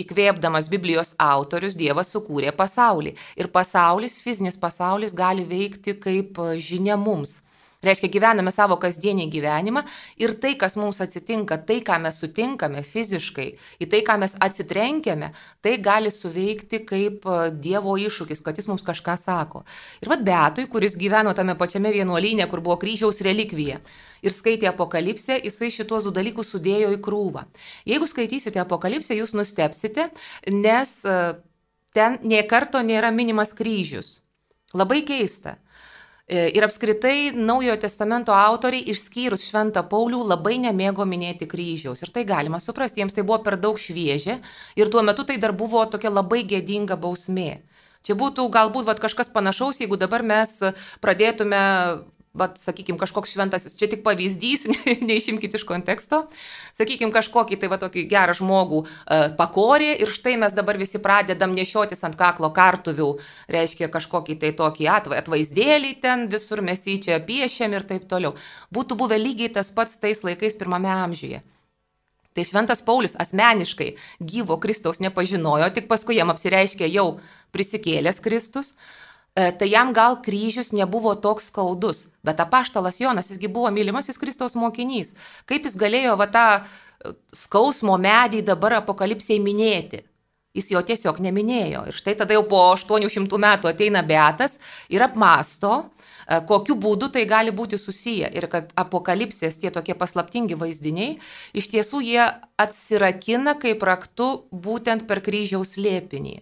įkvėpdamas 0.00 0.70
Biblijos 0.72 1.14
autorius 1.20 1.76
Dievas 1.78 2.12
sukūrė 2.14 2.54
pasaulį. 2.56 3.14
Ir 3.36 3.50
pasaulis, 3.52 4.18
fizinis 4.24 4.56
pasaulis 4.60 5.14
gali 5.14 5.44
veikti 5.48 5.96
kaip 6.00 6.40
e, 6.40 6.54
žinia 6.58 6.96
mums. 7.00 7.42
Reiškia, 7.84 8.08
gyvename 8.12 8.52
savo 8.54 8.78
kasdienį 8.80 9.26
gyvenimą 9.32 9.82
ir 10.20 10.34
tai, 10.40 10.54
kas 10.60 10.78
mums 10.80 11.00
atsitinka, 11.04 11.58
tai, 11.68 11.80
ką 11.84 11.98
mes 12.04 12.16
sutinkame 12.20 12.82
fiziškai, 12.86 13.46
į 13.82 13.88
tai, 13.92 14.00
ką 14.06 14.16
mes 14.22 14.36
atsitrenkėme, 14.46 15.30
tai 15.64 15.76
gali 15.84 16.12
suveikti 16.14 16.80
kaip 16.88 17.28
e, 17.28 17.38
Dievo 17.64 17.96
iššūkis, 18.00 18.42
kad 18.44 18.58
jis 18.58 18.70
mums 18.70 18.86
kažką 18.86 19.16
sako. 19.20 19.64
Ir 20.00 20.10
vad 20.12 20.24
Betui, 20.24 20.66
kuris 20.70 20.96
gyveno 21.00 21.34
tame 21.36 21.56
pačiame 21.60 21.92
vienuolynė, 21.94 22.48
kur 22.50 22.64
buvo 22.64 22.78
kryžiaus 22.80 23.20
relikvija 23.26 23.80
ir 24.24 24.32
skaitė 24.32 24.70
apokalipsę, 24.70 25.38
jisai 25.44 25.70
šitos 25.74 26.06
du 26.06 26.14
dalykus 26.14 26.54
sudėjo 26.54 26.94
į 26.96 27.00
krūvą. 27.04 27.44
Jeigu 27.88 28.08
skaitysite 28.08 28.62
apokalipsę, 28.62 29.16
jūs 29.18 29.34
nustepsite, 29.36 30.08
nes 30.48 30.96
e, 31.04 31.18
ten 31.94 32.16
nie 32.24 32.40
karto 32.48 32.80
nėra 32.80 33.12
minimas 33.12 33.52
kryžius. 33.56 34.22
Labai 34.74 35.04
keista. 35.06 35.58
E, 36.26 36.48
ir 36.56 36.64
apskritai 36.64 37.32
Naujojo 37.36 37.76
testamento 37.82 38.32
autoriai, 38.32 38.86
išskyrus 38.94 39.42
Šventą 39.44 39.82
Paulių, 39.90 40.22
labai 40.24 40.56
nemėgo 40.62 41.04
minėti 41.04 41.44
kryžiaus. 41.44 42.00
Ir 42.00 42.14
tai 42.14 42.24
galima 42.24 42.60
suprasti, 42.62 43.02
jiems 43.02 43.12
tai 43.12 43.26
buvo 43.28 43.42
per 43.44 43.58
daug 43.60 43.76
šviežia 43.76 44.38
ir 44.80 44.88
tuo 44.88 45.02
metu 45.04 45.26
tai 45.28 45.36
dar 45.36 45.52
buvo 45.52 45.84
tokia 45.84 46.08
labai 46.08 46.40
gėdinga 46.48 46.96
bausmė. 46.96 47.60
Čia 48.04 48.16
būtų 48.20 48.48
galbūt 48.52 48.88
vat, 48.88 49.00
kažkas 49.00 49.28
panašaus, 49.32 49.80
jeigu 49.80 49.96
dabar 50.00 50.24
mes 50.24 50.58
pradėtume 51.04 51.60
bet, 52.34 52.58
sakykime, 52.58 52.98
kažkoks 52.98 53.32
šventasis, 53.34 53.76
čia 53.78 53.88
tik 53.90 54.02
pavyzdys, 54.06 54.66
ne, 54.72 54.96
neišimkite 55.06 55.60
iš 55.60 55.66
konteksto, 55.68 56.24
sakykime, 56.76 57.14
kažkokį 57.14 57.58
tai 57.62 57.70
va 57.72 57.78
tokį 57.82 58.06
gerą 58.10 58.34
žmogų 58.38 58.82
e, 58.84 59.20
pakorė 59.38 59.92
ir 60.02 60.12
štai 60.12 60.36
mes 60.42 60.56
dabar 60.56 60.78
visi 60.80 61.00
pradedam 61.02 61.54
nešiotis 61.56 62.04
ant 62.06 62.18
kaklo 62.18 62.50
kartuvių, 62.54 63.10
reiškia 63.54 63.90
kažkokį 63.94 64.38
tai 64.42 64.52
tokį 64.58 64.90
atvaizdėlį 65.22 65.96
ten, 66.02 66.28
visur 66.32 66.64
mes 66.66 66.82
jį 66.86 67.00
čia 67.08 67.20
piešiam 67.24 67.74
ir 67.76 67.86
taip 67.88 68.08
toliau. 68.10 68.34
Būtų 68.74 68.98
buvę 68.98 69.20
lygiai 69.20 69.52
tas 69.54 69.70
pats 69.74 70.00
tais 70.02 70.26
laikais 70.26 70.58
pirmame 70.58 70.90
amžiuje. 70.90 71.44
Tai 72.34 72.42
šventas 72.42 72.82
Paulius 72.82 73.14
asmeniškai 73.22 73.92
gyvo 74.18 74.56
Kristaus 74.58 74.98
nepažinojo, 74.98 75.68
tik 75.70 75.86
paskui 75.86 76.16
jam 76.18 76.32
apsireiškė 76.34 76.88
jau 76.90 77.20
prisikėlęs 77.54 78.18
Kristus. 78.24 78.72
E, 79.34 79.50
tai 79.52 79.68
jam 79.68 79.92
gal 79.92 80.20
kryžius 80.22 80.70
nebuvo 80.70 81.14
toks 81.18 81.48
skaudus, 81.50 82.06
bet 82.22 82.38
apaštalas 82.38 83.00
Jonas, 83.00 83.32
jisgi 83.32 83.48
buvo 83.50 83.70
mylimasis 83.74 84.18
Kristaus 84.18 84.54
mokinys. 84.54 85.16
Kaip 85.50 85.66
jis 85.66 85.74
galėjo 85.74 86.14
va 86.20 86.28
tą 86.30 86.44
e, 86.62 87.10
skausmo 87.34 87.96
medį 87.98 88.44
dabar 88.46 88.78
apokalipsiai 88.78 89.40
minėti? 89.42 90.04
Jis 90.54 90.70
jo 90.70 90.84
tiesiog 90.86 91.18
neminėjo. 91.18 91.82
Ir 91.90 91.98
štai 91.98 92.14
tada 92.20 92.36
jau 92.36 92.44
po 92.46 92.60
800 92.76 93.40
metų 93.42 93.72
ateina 93.72 94.04
Beatas 94.06 94.54
ir 94.86 95.02
apmasto, 95.02 95.72
e, 95.82 96.38
kokiu 96.46 96.78
būdu 96.78 97.10
tai 97.18 97.26
gali 97.26 97.50
būti 97.50 97.74
susiję. 97.74 98.30
Ir 98.38 98.46
kad 98.46 98.70
apokalipsės 98.78 99.58
tie 99.58 99.74
tokie 99.74 99.98
paslaptingi 99.98 100.54
vaizdiniai, 100.62 101.18
iš 101.58 101.72
tiesų 101.74 102.06
jie 102.06 102.22
atsirakina 102.54 103.58
kaip 103.58 103.82
raktu 103.82 104.30
būtent 104.54 105.08
per 105.10 105.26
kryžiaus 105.26 105.74
lėpinį. 105.74 106.38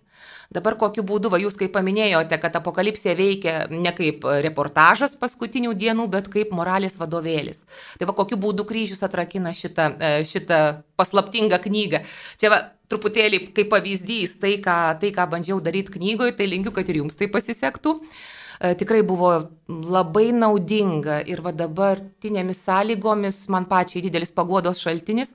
Dabar 0.52 0.76
kokiu 0.76 1.04
būdu, 1.06 1.30
va 1.32 1.38
jūs 1.40 1.56
kaip 1.56 1.73
paminėjote, 1.73 2.37
kad 2.42 2.56
apokalipsė 2.59 3.14
veikia 3.16 3.54
ne 3.73 3.92
kaip 3.97 4.26
reportažas 4.44 5.14
paskutinių 5.21 5.73
dienų, 5.78 6.09
bet 6.12 6.28
kaip 6.32 6.52
moralės 6.52 6.99
vadovėlis. 7.00 7.64
Tai 8.00 8.09
va 8.11 8.16
kokiu 8.18 8.37
būdu 8.40 8.66
kryžius 8.68 9.00
atrakina 9.06 9.54
šitą, 9.56 9.88
e, 9.97 10.12
šitą 10.28 10.61
paslaptingą 11.00 11.61
knygą. 11.64 12.02
Čia 12.40 12.52
va 12.52 12.61
truputėlį 12.92 13.47
kaip 13.56 13.73
pavyzdys 13.73 14.37
tai, 14.42 14.59
ką, 14.61 14.76
tai, 15.00 15.14
ką 15.16 15.26
bandžiau 15.32 15.62
daryti 15.64 15.97
knygoje, 15.97 16.37
tai 16.37 16.50
linkiu, 16.50 16.75
kad 16.76 16.88
ir 16.92 17.00
jums 17.00 17.16
tai 17.16 17.30
pasisektų 17.32 17.97
e, 18.02 18.75
tikrai 18.82 19.00
buvo 19.09 19.32
labai 19.68 20.28
naudinga 20.37 21.23
ir 21.32 21.40
va 21.40 21.54
dabartinėmis 21.56 22.61
sąlygomis 22.68 23.47
man 23.52 23.71
pačiai 23.73 24.04
didelis 24.04 24.37
paguodos 24.37 24.85
šaltinis. 24.85 25.32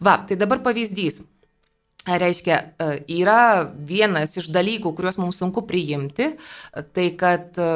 Va, 0.00 0.22
tai 0.24 0.40
dabar 0.40 0.64
pavyzdys. 0.64 1.20
Reiškia, 2.04 2.56
e, 2.78 2.86
yra 3.22 3.64
vienas 3.80 4.36
iš 4.36 4.50
dalykų, 4.52 4.92
kuriuos 4.92 5.16
mums 5.16 5.38
sunku 5.40 5.64
priimti, 5.64 6.34
tai 6.92 7.06
kad 7.16 7.56
e, 7.56 7.70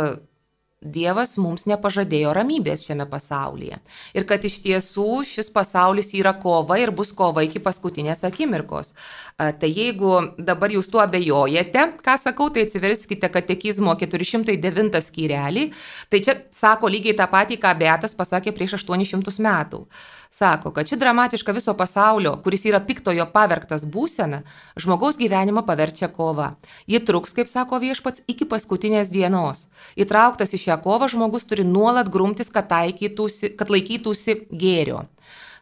Dievas 0.79 1.33
mums 1.43 1.65
nepažadėjo 1.67 2.31
ramybės 2.37 2.85
šiame 2.87 3.03
pasaulyje. 3.11 3.81
Ir 4.15 4.27
kad 4.31 4.45
iš 4.47 4.61
tiesų 4.63 5.25
šis 5.27 5.49
pasaulis 5.51 6.13
yra 6.15 6.31
kova 6.39 6.77
ir 6.79 6.93
bus 6.95 7.11
kova 7.11 7.43
iki 7.43 7.59
paskutinės 7.59 8.23
akimirkos. 8.29 8.93
Tai 9.35 9.71
jeigu 9.73 10.13
dabar 10.39 10.71
jūs 10.71 10.87
tuo 10.87 11.03
abejojate, 11.03 11.83
ką 11.99 12.15
sakau, 12.23 12.47
tai 12.55 12.69
atsiverskite 12.69 13.27
katekizmo 13.27 13.97
409 13.99 15.03
skyrelį. 15.03 15.67
Tai 16.15 16.23
čia 16.23 16.39
sako 16.55 16.93
lygiai 16.95 17.19
tą 17.19 17.27
patį, 17.27 17.59
ką 17.59 17.75
Beatas 17.83 18.15
pasakė 18.15 18.55
prieš 18.55 18.79
800 18.79 19.35
metų 19.43 19.83
sako, 20.31 20.71
kad 20.71 20.89
ši 20.89 20.97
dramatiška 20.97 21.53
viso 21.53 21.75
pasaulio, 21.75 22.37
kuris 22.45 22.65
yra 22.69 22.81
piktojo 22.85 23.27
pavergtas 23.33 23.85
būsena, 23.89 24.43
žmogaus 24.77 25.19
gyvenimą 25.19 25.65
paverčia 25.67 26.09
kova. 26.09 26.55
Ji 26.87 27.01
truks, 27.05 27.35
kaip 27.37 27.49
sako 27.49 27.81
viešpats, 27.83 28.25
iki 28.29 28.49
paskutinės 28.49 29.13
dienos. 29.15 29.67
Įtrauktas 29.97 30.55
į 30.55 30.63
šią 30.67 30.79
kovą 30.85 31.11
žmogus 31.13 31.49
turi 31.49 31.67
nuolat 31.67 32.11
grumtis, 32.13 32.53
kad, 32.53 32.71
kad 32.71 33.75
laikytųsi 33.75 34.41
gėrio. 34.53 35.05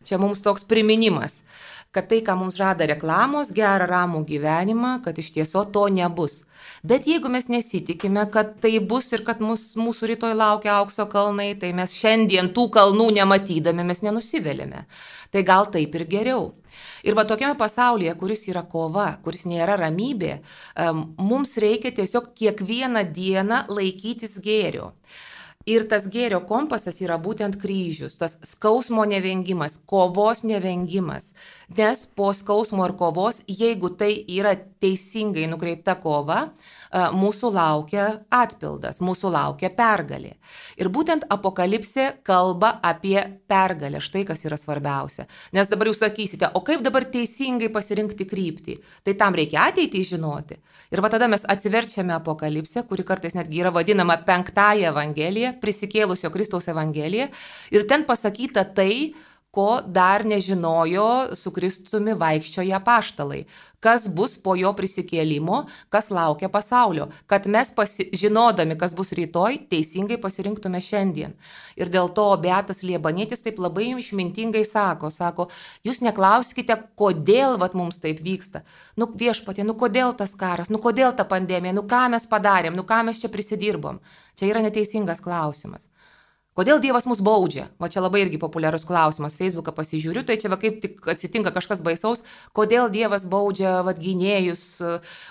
Čia 0.07 0.21
mums 0.23 0.43
toks 0.45 0.63
priminimas 0.69 1.41
kad 1.95 2.09
tai, 2.11 2.21
ką 2.25 2.35
mums 2.39 2.59
žada 2.59 2.87
reklamos, 2.91 3.53
gerą 3.57 3.87
ramų 3.91 4.23
gyvenimą, 4.29 4.99
kad 5.05 5.19
iš 5.19 5.33
tieso 5.37 5.65
to 5.73 5.87
nebus. 5.93 6.43
Bet 6.87 7.07
jeigu 7.09 7.31
mes 7.33 7.49
nesitikime, 7.49 8.27
kad 8.33 8.57
tai 8.61 8.77
bus 8.81 9.13
ir 9.17 9.25
kad 9.27 9.41
mus, 9.45 9.73
mūsų 9.79 10.11
rytoj 10.13 10.35
laukia 10.37 10.75
aukso 10.77 11.07
kalnai, 11.11 11.55
tai 11.61 11.73
mes 11.77 11.95
šiandien 11.97 12.53
tų 12.57 12.69
kalnų 12.75 13.09
nematydami 13.21 13.87
mes 13.87 14.03
nenusivelėme. 14.05 14.85
Tai 15.33 15.43
gal 15.47 15.71
taip 15.73 15.95
ir 15.97 16.07
geriau. 16.11 16.51
Ir 17.07 17.17
va 17.17 17.25
tokiame 17.29 17.57
pasaulyje, 17.59 18.13
kuris 18.21 18.45
yra 18.51 18.63
kova, 18.69 19.09
kuris 19.25 19.47
nėra 19.49 19.79
ramybė, 19.81 20.35
mums 21.17 21.57
reikia 21.63 21.95
tiesiog 21.97 22.33
kiekvieną 22.37 23.07
dieną 23.17 23.65
laikytis 23.73 24.37
gėrio. 24.45 24.93
Ir 25.67 25.83
tas 25.91 26.05
gėrio 26.15 26.39
kompasas 26.47 27.01
yra 27.03 27.17
būtent 27.19 27.57
kryžius, 27.59 28.15
tas 28.21 28.37
skausmo 28.47 29.03
nevengimas, 29.03 29.81
kovos 29.91 30.45
nevengimas. 30.47 31.33
Nes 31.75 32.05
po 32.07 32.29
skausmo 32.31 32.87
ir 32.87 32.95
kovos, 33.01 33.41
jeigu 33.51 33.91
tai 33.99 34.13
yra 34.31 34.53
teisingai 34.55 35.49
nukreipta 35.51 35.97
kova, 35.99 36.53
mūsų 36.97 37.51
laukia 37.53 38.07
atpildas, 38.33 39.01
mūsų 39.05 39.31
laukia 39.35 39.71
pergalė. 39.77 40.35
Ir 40.81 40.89
būtent 40.93 41.27
apokalipsė 41.33 42.07
kalba 42.27 42.77
apie 42.85 43.19
pergalę, 43.51 44.01
štai 44.01 44.25
kas 44.29 44.45
yra 44.47 44.59
svarbiausia. 44.61 45.27
Nes 45.57 45.69
dabar 45.69 45.91
jūs 45.91 46.01
sakysite, 46.01 46.49
o 46.55 46.63
kaip 46.65 46.85
dabar 46.87 47.05
teisingai 47.05 47.69
pasirinkti 47.75 48.27
kryptį? 48.29 48.79
Tai 49.05 49.17
tam 49.21 49.37
reikia 49.37 49.67
ateitį 49.69 50.05
žinoti. 50.15 50.59
Ir 50.95 51.03
va 51.05 51.13
tada 51.13 51.29
mes 51.29 51.45
atsiverčiame 51.45 52.17
apokalipsę, 52.17 52.87
kuri 52.89 53.05
kartais 53.07 53.37
netgi 53.37 53.63
yra 53.65 53.75
vadinama 53.75 54.19
penktąją 54.27 54.93
evangeliją, 54.95 55.57
prisikėlusio 55.63 56.33
Kristaus 56.35 56.69
evangeliją. 56.73 57.29
Ir 57.75 57.89
ten 57.91 58.07
pasakyta 58.09 58.65
tai, 58.77 59.15
ko 59.55 59.81
dar 59.87 60.25
nežinojo 60.29 61.37
su 61.39 61.53
Kristumi 61.55 62.17
vaikščioje 62.19 62.81
paštalai 62.85 63.45
kas 63.87 64.07
bus 64.11 64.35
po 64.43 64.57
jo 64.59 64.73
prisikėlimo, 64.75 65.61
kas 65.95 66.09
laukia 66.11 66.49
pasaulio, 66.51 67.07
kad 67.31 67.47
mes 67.51 67.71
pasi, 67.77 68.09
žinodami, 68.19 68.75
kas 68.81 68.95
bus 68.99 69.13
rytoj, 69.15 69.61
teisingai 69.71 70.19
pasirinktume 70.23 70.81
šiandien. 70.83 71.37
Ir 71.79 71.93
dėl 71.95 72.11
to 72.17 72.25
Beatas 72.43 72.83
Liebanėtis 72.87 73.45
taip 73.45 73.61
labai 73.63 73.93
išmintingai 73.93 74.65
sako, 74.67 75.13
sako, 75.15 75.49
jūs 75.87 76.03
neklauskite, 76.03 76.79
kodėl 76.99 77.61
vat, 77.63 77.77
mums 77.79 78.01
taip 78.03 78.23
vyksta. 78.27 78.65
Nu 78.99 79.11
viešpatė, 79.23 79.67
nu 79.69 79.77
kodėl 79.79 80.17
tas 80.19 80.35
karas, 80.41 80.73
nu 80.73 80.83
kodėl 80.83 81.15
ta 81.15 81.29
pandemija, 81.29 81.77
nu 81.77 81.87
ką 81.87 82.07
mes 82.17 82.27
padarėm, 82.27 82.75
nu 82.75 82.87
ką 82.89 83.05
mes 83.07 83.23
čia 83.23 83.31
prisidirbom. 83.31 84.01
Čia 84.37 84.51
yra 84.51 84.67
neteisingas 84.67 85.23
klausimas. 85.23 85.93
Kodėl 86.57 86.81
Dievas 86.81 87.05
mus 87.05 87.21
baudžia? 87.21 87.67
Va 87.77 87.91
čia 87.93 88.01
labai 88.01 88.23
irgi 88.25 88.39
populiarus 88.41 88.87
klausimas. 88.89 89.37
Facebooką 89.37 89.75
pasižiūriu, 89.77 90.23
tai 90.25 90.39
čia 90.41 90.49
va 90.49 90.57
kaip 90.57 90.79
tik 90.81 91.05
atsitinka 91.13 91.53
kažkas 91.53 91.83
baisaus. 91.85 92.25
Kodėl 92.57 92.89
Dievas 92.89 93.27
baudžia 93.29 93.83
vad 93.85 94.01
gynėjus, 94.01 94.65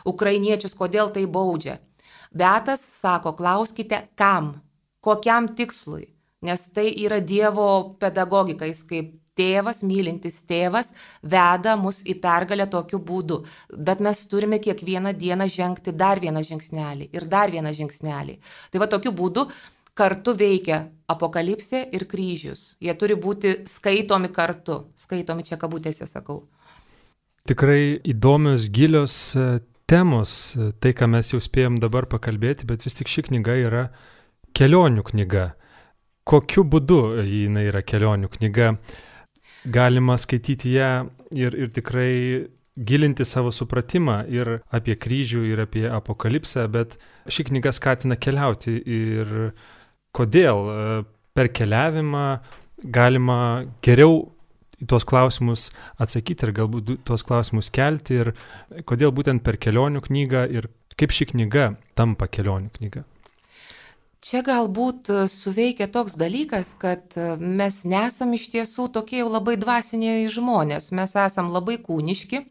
ukrainiečius, 0.06 0.78
kodėl 0.78 1.10
tai 1.16 1.26
baudžia? 1.26 1.80
Betas 2.30 2.86
sako, 2.86 3.34
klauskite 3.34 4.04
kam, 4.20 4.60
kokiam 5.02 5.50
tikslui. 5.58 6.12
Nes 6.46 6.70
tai 6.70 6.92
yra 6.94 7.18
Dievo 7.18 7.98
pedagogika, 7.98 8.70
jis 8.70 8.86
kaip 8.86 9.14
tėvas, 9.36 9.82
mylintis 9.84 10.44
tėvas, 10.48 10.94
veda 11.24 11.76
mus 11.80 12.04
į 12.06 12.20
pergalę 12.22 12.68
tokiu 12.72 13.00
būdu. 13.02 13.42
Bet 13.74 14.04
mes 14.04 14.22
turime 14.30 14.60
kiekvieną 14.62 15.16
dieną 15.18 15.50
žengti 15.52 15.94
dar 15.96 16.22
vieną 16.24 16.44
žingsnelį 16.46 17.10
ir 17.18 17.26
dar 17.32 17.52
vieną 17.52 17.74
žingsnelį. 17.76 18.38
Tai 18.72 18.84
va 18.84 18.88
tokiu 18.92 19.12
būdu 19.16 19.50
kartu 19.96 20.36
veikia 20.38 20.82
apokalipsė 21.12 21.86
ir 21.96 22.06
kryžius. 22.10 22.76
Jie 22.84 22.94
turi 23.00 23.16
būti 23.16 23.62
skaitomi 23.70 24.32
kartu. 24.34 24.82
Skaitomi 25.00 25.46
čia 25.48 25.58
kabutėse 25.62 26.08
sakau. 26.10 26.44
Tikrai 27.46 28.02
įdomios, 28.10 28.70
gilios 28.74 29.16
e, 29.38 29.60
temos, 29.86 30.56
e, 30.58 30.72
tai 30.82 30.96
ką 30.98 31.08
mes 31.14 31.30
jau 31.30 31.40
spėjom 31.42 31.78
dabar 31.82 32.10
pakalbėti, 32.10 32.66
bet 32.66 32.88
vis 32.88 32.98
tik 32.98 33.12
ši 33.12 33.28
knyga 33.30 33.58
yra 33.62 33.84
kelionių 34.58 35.06
knyga. 35.12 35.52
Kokiu 36.26 36.66
būdu 36.66 37.22
jinai 37.22 37.68
yra 37.70 37.84
kelionių 37.86 38.32
knyga? 38.34 38.74
Galima 39.70 40.18
skaityti 40.18 40.74
ją 40.74 40.90
ir, 41.38 41.54
ir 41.54 41.70
tikrai 41.74 42.50
gilinti 42.76 43.26
savo 43.26 43.54
supratimą 43.54 44.24
ir 44.34 44.58
apie 44.74 44.98
kryžių, 45.00 45.46
ir 45.54 45.62
apie 45.64 45.86
apokalipsę, 45.88 46.66
bet 46.68 46.98
ši 47.30 47.46
knyga 47.52 47.72
skatina 47.76 48.18
keliauti 48.20 48.74
ir 48.82 49.54
kodėl 50.16 50.70
e, 50.72 50.78
per 51.36 51.52
keliavimą 51.56 52.26
galima 52.96 53.40
geriau 53.86 54.24
į 54.82 54.88
tuos 54.92 55.06
klausimus 55.08 55.70
atsakyti 56.02 56.48
ir 56.48 56.54
galbūt 56.56 56.96
tuos 57.08 57.24
klausimus 57.28 57.72
kelti 57.74 58.20
ir 58.24 58.34
kodėl 58.88 59.14
būtent 59.16 59.44
per 59.46 59.60
kelionių 59.62 60.04
knygą 60.06 60.46
ir 60.52 60.70
kaip 61.00 61.16
ši 61.16 61.32
knyga 61.34 61.74
tampa 61.96 62.28
kelionių 62.32 62.72
knyga. 62.78 63.06
Čia 64.24 64.42
galbūt 64.46 65.10
e, 65.10 65.18
suveikia 65.32 65.88
toks 65.92 66.16
dalykas, 66.20 66.74
kad 66.80 67.18
e, 67.18 67.36
mes 67.40 67.82
nesam 67.90 68.34
iš 68.38 68.48
tiesų 68.54 68.88
tokie 68.94 69.20
jau 69.24 69.32
labai 69.32 69.58
dvasiniai 69.62 70.30
žmonės, 70.32 70.92
mes 70.96 71.18
esam 71.26 71.52
labai 71.54 71.78
kūniški 71.82 72.46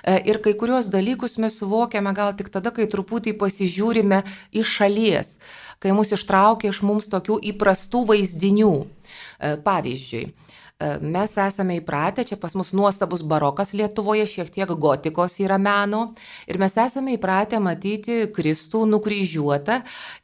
ir 0.00 0.38
kai 0.40 0.54
kurios 0.56 0.86
dalykus 0.88 1.34
mes 1.36 1.58
suvokiame 1.60 2.14
gal 2.16 2.30
tik 2.32 2.48
tada, 2.48 2.70
kai 2.72 2.86
truputį 2.88 3.34
pasižiūrime 3.36 4.22
iš 4.56 4.78
šalies 4.78 5.34
kai 5.80 5.96
mus 5.96 6.12
ištraukia 6.12 6.70
iš 6.74 6.82
mums 6.84 7.08
tokių 7.10 7.38
įprastų 7.54 8.04
vaizdinių. 8.12 8.72
E, 8.84 9.54
pavyzdžiui, 9.64 10.24
e, 10.28 10.59
mes 11.00 11.34
esame 11.36 11.76
įpratę, 11.80 12.24
čia 12.24 12.38
pas 12.40 12.54
mus 12.56 12.72
nuostabus 12.72 13.20
barokas 13.26 13.74
Lietuvoje, 13.76 14.24
šiek 14.26 14.48
tiek 14.54 14.70
gotikos 14.80 15.36
yra 15.44 15.58
meno. 15.60 16.14
Ir 16.48 16.60
mes 16.62 16.76
esame 16.80 17.16
įpratę 17.18 17.60
matyti 17.60 18.22
Kristų 18.32 18.86
nukryžiuotą. 18.88 19.80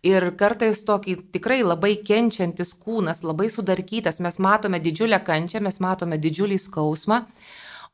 Ir 0.06 0.30
kartais 0.40 0.80
tokį 0.88 1.18
tikrai 1.36 1.60
labai 1.66 1.96
kenčiantis 2.00 2.72
kūnas, 2.80 3.20
labai 3.26 3.50
sudarkytas, 3.52 4.22
mes 4.24 4.40
matome 4.40 4.80
didžiulę 4.80 5.20
kančią, 5.26 5.60
mes 5.66 5.80
matome 5.84 6.16
didžiulį 6.16 6.58
skausmą, 6.64 7.22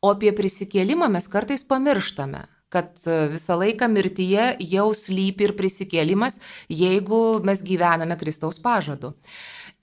o 0.02 0.14
apie 0.14 0.31
prisikėlimą 0.37 1.11
mes 1.12 1.31
kartais 1.31 1.66
pamirštame 1.66 2.47
kad 2.73 2.97
e, 3.04 3.16
visą 3.35 3.59
laiką 3.61 3.85
mirtyje 3.92 4.47
jau 4.73 4.87
slypi 4.97 5.45
ir 5.45 5.52
prisikėlimas, 5.59 6.38
jeigu 6.73 7.42
mes 7.45 7.61
gyvename 7.61 8.16
Kristaus 8.16 8.57
pažadu. 8.64 9.12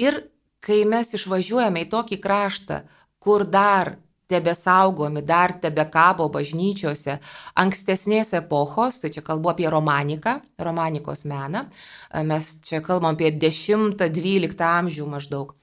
Ir 0.02 0.24
kai 0.64 0.84
mes 0.90 1.16
išvažiuojame 1.16 1.86
į 1.86 1.90
tokį 1.92 2.20
kraštą, 2.24 2.84
kur 3.24 3.46
dar 3.48 3.98
tebe 4.30 4.54
saugomi, 4.54 5.24
dar 5.26 5.56
tebe 5.62 5.86
kabo 5.90 6.28
bažnyčiose 6.30 7.18
ankstesnės 7.58 8.36
epochos, 8.38 9.00
tai 9.02 9.10
čia 9.16 9.24
kalbu 9.26 9.50
apie 9.54 9.70
romaniką, 9.74 10.36
romanikos 10.62 11.26
meną, 11.30 11.66
mes 12.30 12.52
čia 12.66 12.84
kalbam 12.86 13.18
apie 13.18 13.32
10-12 13.34 14.62
amžių 14.68 15.08
maždaug, 15.10 15.56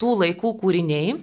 tų 0.00 0.14
laikų 0.22 0.54
kūriniai 0.62 1.18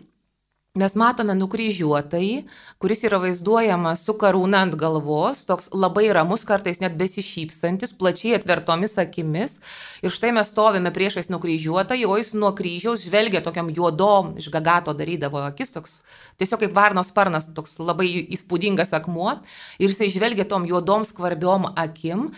Mes 0.78 0.94
matome 1.00 1.34
nukryžiuotąjį, 1.34 2.44
kuris 2.82 3.00
yra 3.08 3.18
vaizduojamas 3.24 4.04
su 4.06 4.13
karūna 4.22 4.60
ant 4.68 4.76
galvos, 4.78 5.40
toks 5.50 5.72
labai 5.74 6.06
ramus, 6.13 6.44
kartais 6.46 6.78
net 6.84 6.94
besišypsantis, 7.00 7.96
plačiai 7.98 8.36
atvertomis 8.38 8.94
akimis. 9.02 9.58
Ir 10.06 10.13
štai 10.13 10.34
mes 10.38 10.52
stovime 10.52 10.92
priešais 10.94 11.32
nukryžiuotąjį, 11.34 12.06
o 12.06 12.18
jis 12.22 12.36
nuo 12.38 12.52
kryžiaus 12.58 13.08
žvelgia 13.08 13.42
tokiam 13.46 13.72
juodom, 13.74 14.36
iš 14.38 14.52
gagato 14.54 14.94
darydavo 14.98 15.42
akis, 15.48 15.74
toks 15.74 15.96
tiesiog 16.38 16.62
kaip 16.66 16.78
varnos 16.78 17.10
sparnas, 17.10 17.50
toks 17.58 17.80
labai 17.82 18.12
įspūdingas 18.38 18.94
akmuo. 19.00 19.40
Ir 19.82 19.90
jisai 19.96 20.12
žvelgia 20.13 20.46
tom 20.46 20.70
juodom 20.70 21.08
skvarbiom 21.10 21.72
akim. 21.74 22.30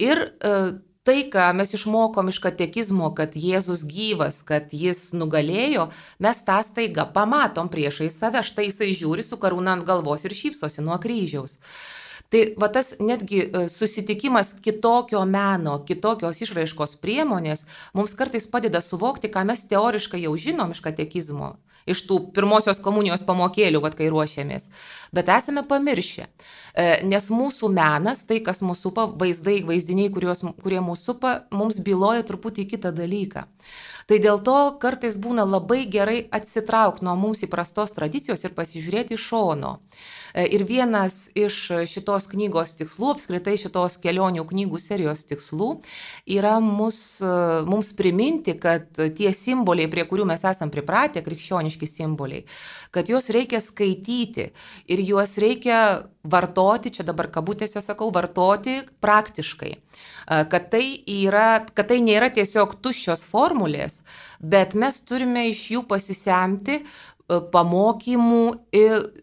Ir 0.00 0.30
uh, 0.40 0.72
tai, 1.02 1.24
ką 1.32 1.48
mes 1.58 1.74
išmokom 1.74 2.30
iš 2.30 2.38
katekizmo, 2.42 3.10
kad 3.18 3.34
Jėzus 3.38 3.82
gyvas, 3.88 4.42
kad 4.46 4.70
jis 4.76 5.10
nugalėjo, 5.16 5.88
mes 6.22 6.42
tą 6.46 6.60
staiga 6.66 7.06
pamatom 7.16 7.70
priešai 7.72 8.10
save, 8.10 8.44
štai 8.46 8.68
jisai 8.68 8.92
žiūri 8.94 9.26
su 9.26 9.38
karūna 9.42 9.76
ant 9.76 9.86
galvos 9.88 10.22
ir 10.26 10.36
šypsosi 10.38 10.84
nuo 10.86 10.98
kryžiaus. 11.02 11.58
Tai 12.32 12.42
va 12.56 12.70
tas 12.72 12.94
netgi 13.02 13.42
e, 13.42 13.64
susitikimas 13.68 14.54
kitokio 14.64 15.20
meno, 15.28 15.74
kitokios 15.88 16.38
išraiškos 16.40 16.96
priemonės 17.02 17.66
mums 17.92 18.14
kartais 18.16 18.46
padeda 18.48 18.80
suvokti, 18.80 19.28
ką 19.28 19.42
mes 19.50 19.66
teoriškai 19.68 20.22
jau 20.22 20.32
žinom 20.46 20.72
iš 20.72 20.80
katekizmo 20.86 21.56
iš 21.86 22.04
tų 22.08 22.18
pirmosios 22.36 22.80
komunijos 22.82 23.24
pamokėlių, 23.26 23.82
vad 23.84 23.96
kai 23.98 24.10
ruošiamės. 24.12 24.68
Bet 25.12 25.28
esame 25.32 25.64
pamiršę, 25.68 26.26
e, 26.26 26.86
nes 27.08 27.28
mūsų 27.32 27.68
menas, 27.72 28.24
tai 28.28 28.40
kas 28.44 28.62
mūsų 28.64 28.88
supa, 28.88 29.06
vaizdai, 29.06 29.60
vaizdiniai, 29.68 30.12
kuriuos, 30.12 30.44
kurie 30.62 30.80
mūsų 30.80 31.04
supa, 31.12 31.34
mums 31.52 31.80
byloja 31.84 32.24
truputį 32.26 32.68
kitą 32.74 32.94
dalyką. 32.96 33.46
Tai 34.08 34.18
dėl 34.22 34.40
to 34.44 34.56
kartais 34.82 35.16
būna 35.20 35.44
labai 35.46 35.84
gerai 35.90 36.22
atsitraukti 36.34 37.06
nuo 37.06 37.14
mums 37.18 37.44
įprastos 37.46 37.94
tradicijos 37.94 38.42
ir 38.44 38.54
pasižiūrėti 38.56 39.16
iš 39.16 39.26
šono. 39.30 39.76
E, 40.34 40.46
ir 40.56 40.64
vienas 40.68 41.28
iš 41.38 41.58
šitos 41.90 42.26
knygos 42.32 42.74
tikslų, 42.78 43.12
apskritai 43.16 43.56
šitos 43.60 43.98
kelionių 44.02 44.44
knygų 44.48 44.80
serijos 44.82 45.24
tikslų, 45.28 45.70
yra 46.38 46.56
mus, 46.64 47.20
e, 47.22 47.32
mums 47.68 47.92
priminti, 47.98 48.56
kad 48.58 48.88
tie 48.92 49.32
simboliai, 49.36 49.90
prie 49.92 50.06
kurių 50.08 50.26
mes 50.32 50.44
esam 50.48 50.72
pripratę, 50.72 51.22
krikščioniški 51.24 51.88
simboliai, 51.88 52.46
kad 52.92 53.08
juos 53.08 53.30
reikia 53.32 53.60
skaityti 53.62 54.50
ir 54.90 55.04
juos 55.04 55.38
reikia 55.40 56.08
vartoti, 56.22 56.92
čia 56.94 57.06
dabar 57.06 57.28
kabutėse 57.32 57.82
sakau, 57.82 58.10
vartoti 58.14 58.82
praktiškai 59.02 59.76
kad 60.52 60.68
tai, 60.72 60.84
yra, 61.08 61.62
kad 61.74 61.88
tai 61.90 62.00
nėra 62.04 62.30
tiesiog 62.34 62.76
tuščios 62.84 63.24
formulės, 63.28 64.02
bet 64.40 64.76
mes 64.78 65.00
turime 65.06 65.48
iš 65.50 65.64
jų 65.74 65.86
pasisemti 65.90 66.82
pamokymų 67.52 68.42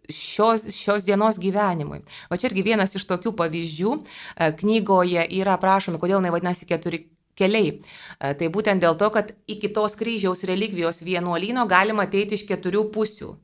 šios, 0.09 0.65
šios 0.73 1.05
dienos 1.05 1.37
gyvenimui. 1.41 2.01
Va 2.29 2.39
čia 2.39 2.49
irgi 2.49 2.65
vienas 2.71 2.95
iš 2.97 3.05
tokių 3.09 3.35
pavyzdžių 3.37 3.95
knygoje 4.61 5.27
yra 5.39 5.57
aprašomi, 5.59 5.99
kodėl 6.01 6.19
jinai 6.19 6.33
vadinasi 6.33 6.67
keturi 6.69 7.03
keliai. 7.39 7.77
Tai 8.19 8.49
būtent 8.53 8.83
dėl 8.83 8.97
to, 8.99 9.11
kad 9.13 9.33
iki 9.47 9.71
tos 9.75 9.95
kryžiaus 9.99 10.43
relikvijos 10.47 11.03
vienuolyno 11.05 11.67
galima 11.69 12.07
ateiti 12.07 12.39
iš 12.39 12.47
keturių 12.49 12.87
pusių. 12.95 13.35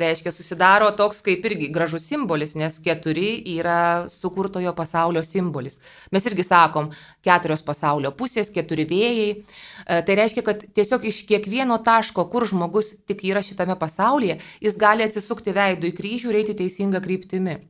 Reiškia, 0.00 0.32
susidaro 0.32 0.88
toks 0.96 1.20
kaip 1.26 1.44
irgi 1.44 1.68
gražus 1.72 2.06
simbolis, 2.08 2.54
nes 2.56 2.78
keturi 2.80 3.34
yra 3.58 4.06
sukurtojo 4.08 4.72
pasaulio 4.76 5.22
simbolis. 5.26 5.80
Mes 6.14 6.26
irgi 6.30 6.46
sakom, 6.46 6.88
keturios 7.26 7.64
pasaulio 7.66 8.12
pusės, 8.16 8.52
keturi 8.54 8.86
vėjai. 8.88 9.28
E, 9.36 10.00
tai 10.06 10.16
reiškia, 10.22 10.44
kad 10.46 10.64
tiesiog 10.78 11.04
iš 11.10 11.22
kiekvieno 11.28 11.76
taško, 11.84 12.24
kur 12.32 12.48
žmogus 12.48 12.94
tik 13.10 13.26
yra 13.28 13.44
šitame 13.44 13.76
pasaulyje, 13.80 14.40
jis 14.64 14.80
gali 14.80 15.04
atsisukti 15.04 15.54
veidų 15.56 15.92
į 15.92 15.96
kryžių 16.00 16.32
ir 16.32 16.40
eiti 16.42 16.56
teisinga 16.62 17.02
kryptimi. 17.04 17.60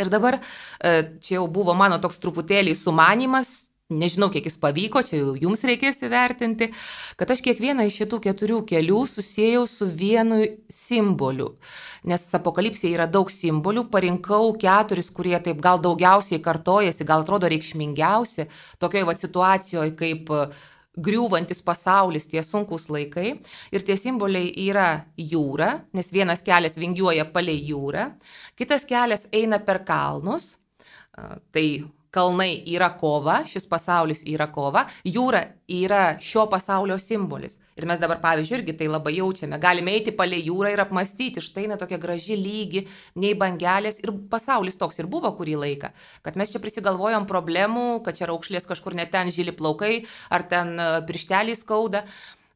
Ir 0.00 0.10
dabar 0.10 0.40
e, 0.40 0.94
čia 1.20 1.38
jau 1.38 1.48
buvo 1.52 1.76
mano 1.76 2.00
toks 2.02 2.18
truputėlį 2.22 2.74
sumanimas, 2.78 3.69
nežinau, 3.90 4.30
kiek 4.32 4.46
jis 4.46 4.56
pavyko, 4.60 5.02
čia 5.06 5.18
jau 5.20 5.34
jums 5.38 5.62
reikės 5.66 6.00
įvertinti, 6.06 6.70
kad 7.20 7.30
aš 7.34 7.42
kiekvieną 7.44 7.86
iš 7.88 8.00
šitų 8.02 8.20
keturių 8.26 8.60
kelių 8.70 9.02
susijęjau 9.10 9.66
su 9.68 9.88
vienu 9.90 10.40
simboliu. 10.70 11.52
Nes 12.08 12.24
apokalipsėje 12.38 12.94
yra 12.96 13.08
daug 13.10 13.30
simbolių, 13.32 13.88
parinkau 13.92 14.54
keturis, 14.60 15.10
kurie 15.14 15.36
taip 15.42 15.60
gal 15.62 15.82
daugiausiai 15.82 16.40
kartojasi, 16.44 17.06
gal 17.08 17.26
atrodo 17.26 17.50
reikšmingiausi, 17.50 18.48
tokioje 18.80 19.08
va 19.08 19.16
situacijoje 19.18 19.96
kaip 19.98 20.32
e, 20.32 20.46
griūvantis 21.00 21.62
pasaulis, 21.66 22.26
tie 22.30 22.42
sunkus 22.46 22.88
laikai. 22.90 23.36
Ir 23.74 23.84
tie 23.86 23.98
simboliai 23.98 24.50
yra 24.68 25.04
jūra, 25.18 25.76
nes 25.96 26.10
vienas 26.14 26.42
kelias 26.46 26.78
vingiuoja 26.80 27.28
palei 27.34 27.60
jūrą, 27.68 28.10
kitas 28.58 28.86
kelias 28.88 29.28
eina 29.34 29.60
per 29.62 29.84
kalnus, 29.86 30.56
tai 31.54 31.66
kalnai 32.14 32.62
yra 32.66 32.90
kova, 32.98 33.40
šis 33.46 33.68
pasaulis 33.70 34.24
yra 34.28 34.48
kova, 34.50 34.84
jūra 35.06 35.44
yra 35.70 36.16
šio 36.22 36.46
pasaulio 36.50 36.96
simbolis. 36.98 37.60
Ir 37.78 37.86
mes 37.88 38.00
dabar, 38.02 38.18
pavyzdžiui, 38.20 38.58
irgi 38.58 38.74
tai 38.80 38.88
labai 38.90 39.14
jaučiame. 39.16 39.60
Galime 39.62 39.94
eiti 39.94 40.12
palei 40.16 40.42
jūrą 40.44 40.72
ir 40.74 40.82
apmastyti, 40.82 41.42
štai 41.44 41.68
na 41.70 41.78
tokia 41.80 42.00
graži 42.02 42.36
lygi, 42.36 42.82
nei 43.22 43.36
bangelės. 43.38 44.02
Ir 44.02 44.12
pasaulis 44.32 44.76
toks 44.80 44.98
ir 45.00 45.08
buvo 45.10 45.30
kurį 45.38 45.56
laiką, 45.62 45.92
kad 46.26 46.36
mes 46.40 46.52
čia 46.52 46.60
prisigalvojom 46.62 47.28
problemų, 47.30 48.02
kad 48.04 48.18
čia 48.18 48.28
raukšlės 48.30 48.68
kažkur 48.68 48.98
net 48.98 49.14
ten 49.14 49.30
žili 49.32 49.54
plaukai, 49.56 50.02
ar 50.34 50.44
ten 50.50 50.76
e, 50.76 50.90
pirštelį 51.06 51.56
skauda. 51.56 52.04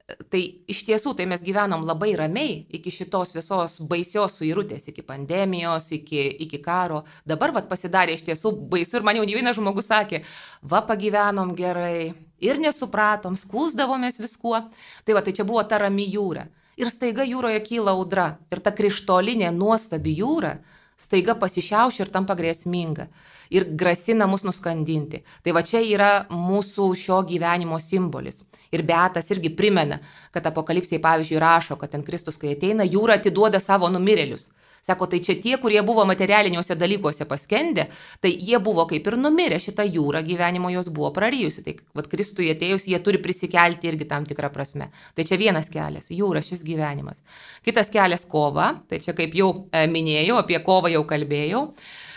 Tai 0.05 0.39
iš 0.69 0.83
tiesų, 0.85 1.15
tai 1.17 1.25
mes 1.25 1.41
gyvenom 1.41 1.87
labai 1.89 2.11
ramiai 2.19 2.59
iki 2.77 2.91
šitos 2.93 3.31
visos 3.33 3.79
baisios 3.89 4.35
suirutės, 4.37 4.91
iki 4.91 5.01
pandemijos, 5.01 5.87
iki, 5.97 6.27
iki 6.45 6.61
karo. 6.61 7.07
Dabar 7.25 7.55
vat, 7.57 7.71
pasidarė 7.71 8.19
iš 8.19 8.27
tiesų 8.27 8.53
baisu 8.69 8.99
ir 8.99 9.07
man 9.07 9.17
jau 9.17 9.25
vienas 9.25 9.57
žmogus 9.57 9.89
sakė, 9.89 10.21
va 10.61 10.83
pagyvenom 10.85 11.55
gerai 11.57 12.13
ir 12.45 12.61
nesupratom, 12.61 13.33
skūsdavomės 13.41 14.21
viskuo. 14.21 14.61
Tai 15.09 15.17
va, 15.17 15.25
tai 15.25 15.33
čia 15.33 15.49
buvo 15.49 15.65
ta 15.65 15.81
rami 15.81 16.05
jūra. 16.13 16.45
Ir 16.77 16.93
staiga 16.93 17.25
jūroje 17.25 17.65
kyla 17.65 17.97
audra. 17.97 18.35
Ir 18.53 18.61
ta 18.61 18.75
krištolinė 18.77 19.55
nuostabi 19.57 20.19
jūra 20.21 20.59
staiga 20.97 21.35
pasišiaušia 21.39 22.05
ir 22.07 22.13
tampa 22.15 22.37
grėsminga 22.39 23.09
ir 23.55 23.67
grasina 23.79 24.27
mus 24.27 24.45
nuskandinti. 24.47 25.23
Tai 25.43 25.55
va 25.57 25.63
čia 25.67 25.83
yra 25.85 26.11
mūsų 26.31 26.89
šio 26.99 27.21
gyvenimo 27.29 27.79
simbolis. 27.83 28.43
Ir 28.75 28.83
Beatas 28.87 29.31
irgi 29.31 29.53
primena, 29.55 30.01
kad 30.35 30.47
apokalipsiai, 30.51 31.03
pavyzdžiui, 31.03 31.41
rašo, 31.43 31.77
kad 31.79 31.93
ten 31.93 32.03
Kristus, 32.03 32.39
kai 32.41 32.55
ateina, 32.57 32.87
jūra 32.87 33.21
atiduoda 33.21 33.61
savo 33.63 33.91
numirėlius. 33.93 34.49
Sako, 34.85 35.07
tai 35.09 35.23
čia 35.25 35.39
tie, 35.41 35.55
kurie 35.57 35.81
buvo 35.87 36.05
materialiniuose 36.05 36.75
dalykuose 36.77 37.25
paskendę, 37.25 37.87
tai 38.21 38.35
jie 38.37 38.59
buvo 38.61 38.85
kaip 38.91 39.07
ir 39.09 39.17
numirę, 39.17 39.57
šitą 39.63 39.87
jūrą 39.89 40.21
gyvenimo 40.27 40.69
jos 40.75 40.91
buvo 40.93 41.09
prarijusi. 41.17 41.65
Tai 41.65 41.75
vad 41.97 42.11
Kristui 42.13 42.51
atėjus, 42.53 42.85
jie 42.91 43.01
turi 43.01 43.21
prisikelti 43.25 43.89
irgi 43.89 44.09
tam 44.11 44.27
tikrą 44.29 44.51
prasme. 44.53 44.91
Tai 45.17 45.25
čia 45.25 45.41
vienas 45.41 45.73
kelias- 45.73 46.11
jūra, 46.21 46.45
šis 46.45 46.61
gyvenimas. 46.69 47.25
Kitas 47.65 47.89
kelias- 47.89 48.29
kova. 48.35 48.75
Tai 48.89 49.01
čia 49.01 49.17
kaip 49.17 49.33
jau 49.33 49.69
e, 49.73 49.87
minėjau, 49.87 50.39
apie 50.39 50.61
kovą 50.61 50.93
jau 50.93 51.05
kalbėjau. 51.05 51.65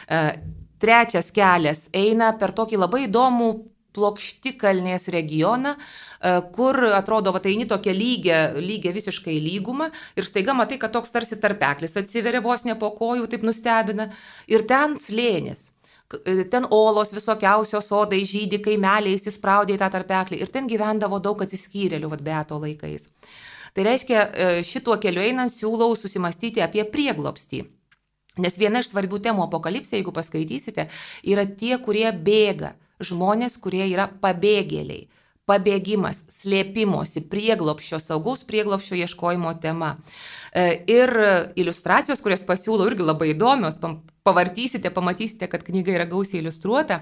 E, 0.10 0.22
Trečias 0.78 1.32
kelias 1.32 1.90
eina 1.94 2.38
per 2.38 2.52
tokį 2.52 2.78
labai 2.78 3.08
įdomų 3.08 3.50
plokštikalnės 3.98 5.08
regioną, 5.14 5.74
kur 6.56 6.80
atrodo, 6.98 7.32
va 7.36 7.42
tai 7.44 7.54
eini 7.54 7.68
tokia 7.70 7.94
lygia, 7.94 8.38
lygia 8.58 8.94
visiškai 8.96 9.38
lyguma 9.44 9.92
ir 10.18 10.26
staiga 10.26 10.56
matai, 10.58 10.80
kad 10.82 10.94
toks 10.96 11.14
tarsi 11.14 11.38
tarpeklis 11.42 11.98
atsiveria 12.00 12.42
vos 12.42 12.66
ne 12.66 12.74
po 12.80 12.90
kojų, 12.98 13.28
taip 13.30 13.46
nustebina. 13.46 14.10
Ir 14.50 14.66
ten 14.70 14.98
slėnis. 15.02 15.72
E, 16.24 16.44
ten 16.48 16.68
olos 16.72 17.12
visokiausios 17.12 17.90
sodai 17.92 18.22
žydį, 18.28 18.62
kaimeliai 18.64 19.18
įsispraudė 19.18 19.76
į 19.76 19.82
tą 19.82 19.90
tarpeklį 19.98 20.40
ir 20.40 20.52
ten 20.54 20.70
gyvendavo 20.72 21.20
daug 21.24 21.42
atsiskyrėlių, 21.44 22.12
vad 22.14 22.24
beato 22.24 22.60
laikais. 22.62 23.10
Tai 23.76 23.86
reiškia, 23.90 24.22
e, 24.22 24.64
šituo 24.64 24.96
keliu 25.04 25.22
einant 25.22 25.52
siūlau 25.54 25.92
susimastyti 26.00 26.64
apie 26.64 26.86
prieglopstį. 26.88 27.66
Nes 28.38 28.56
viena 28.58 28.80
iš 28.80 28.92
svarbių 28.94 29.20
temų 29.26 29.48
apokalipsė, 29.48 29.98
jeigu 29.98 30.14
paskaitysite, 30.16 30.88
yra 31.26 31.44
tie, 31.60 31.76
kurie 31.84 32.08
bėga, 32.14 32.76
žmonės, 33.04 33.58
kurie 33.60 33.84
yra 33.90 34.08
pabėgėliai. 34.08 35.10
Pabėgimas, 35.48 36.26
slėpimosi, 36.34 37.22
prieglopščio, 37.32 38.02
saugaus 38.04 38.42
prieglopščio 38.48 38.98
ieškojimo 39.00 39.54
tema. 39.64 39.94
E, 40.52 40.84
ir 40.92 41.14
iliustracijos, 41.56 42.20
kurias 42.24 42.44
pasiūlau, 42.44 42.90
irgi 42.90 43.08
labai 43.08 43.30
įdomios, 43.32 43.80
pavartysite, 44.28 44.92
pamatysite, 44.92 45.48
kad 45.48 45.64
knyga 45.64 45.96
yra 45.96 46.10
gausiai 46.10 46.42
iliustruota. 46.42 47.00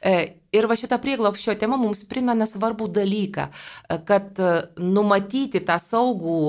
E, 0.00 0.16
ir 0.56 0.70
va 0.70 0.78
šita 0.80 0.96
prieglopščio 1.04 1.58
tema 1.60 1.76
mums 1.76 2.00
primena 2.08 2.48
svarbų 2.48 2.88
dalyką, 2.96 3.48
e, 3.52 4.00
kad 4.08 4.40
numatyti 4.80 5.60
tą 5.60 5.76
saugų 5.82 6.42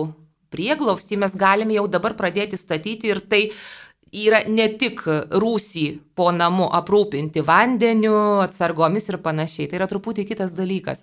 prieglopstį 0.53 1.19
mes 1.25 1.35
galime 1.35 1.75
jau 1.75 1.87
dabar 1.91 2.15
pradėti 2.15 2.59
statyti 2.59 3.11
ir 3.11 3.23
tai 3.27 3.43
yra 4.13 4.43
ne 4.47 4.67
tik 4.77 5.01
rūsį 5.41 5.85
po 6.13 6.27
namu 6.33 6.67
aprūpinti 6.77 7.41
vandeniu, 7.45 8.13
atsargomis 8.43 9.09
ir 9.09 9.17
panašiai. 9.23 9.65
Tai 9.69 9.79
yra 9.79 9.87
truputį 9.89 10.25
kitas 10.29 10.53
dalykas. 10.53 11.01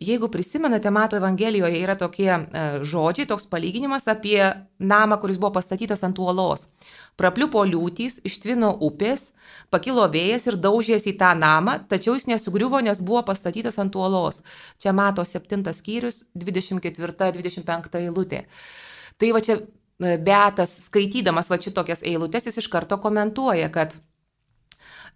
Jeigu 0.00 0.30
prisimenate, 0.32 0.90
Mato 0.90 1.18
Evangelijoje 1.20 1.82
yra 1.82 1.96
tokie 2.00 2.30
e, 2.32 2.64
žodžiai, 2.88 3.28
toks 3.28 3.48
palyginimas 3.52 4.08
apie 4.08 4.40
namą, 4.80 5.20
kuris 5.20 5.36
buvo 5.40 5.52
pastatytas 5.58 6.04
ant 6.08 6.18
uolos. 6.22 6.66
Prapliupo 7.20 7.64
liūtys, 7.68 8.22
ištvino 8.28 8.72
upės, 8.88 9.30
pakilo 9.72 10.08
vėjas 10.12 10.48
ir 10.48 10.60
daužėsi 10.60 11.12
į 11.12 11.18
tą 11.20 11.34
namą, 11.36 11.78
tačiau 11.92 12.16
jis 12.16 12.28
nesugriuvo, 12.32 12.80
nes 12.84 13.04
buvo 13.04 13.22
pastatytas 13.28 13.76
ant 13.82 13.96
uolos. 13.96 14.40
Čia 14.80 14.96
mato 14.96 15.24
7 15.28 15.64
skyrius, 15.76 16.24
24-25 16.36 18.00
eilutė. 18.00 18.46
Tai 19.16 19.32
va 19.32 19.40
čia 19.40 19.60
Beatas, 19.98 20.74
skaitydamas 20.90 21.48
va 21.48 21.56
šitokias 21.62 22.02
eilutes, 22.04 22.46
jis 22.46 22.60
iš 22.60 22.68
karto 22.68 22.98
komentuoja, 23.00 23.70
kad 23.72 23.94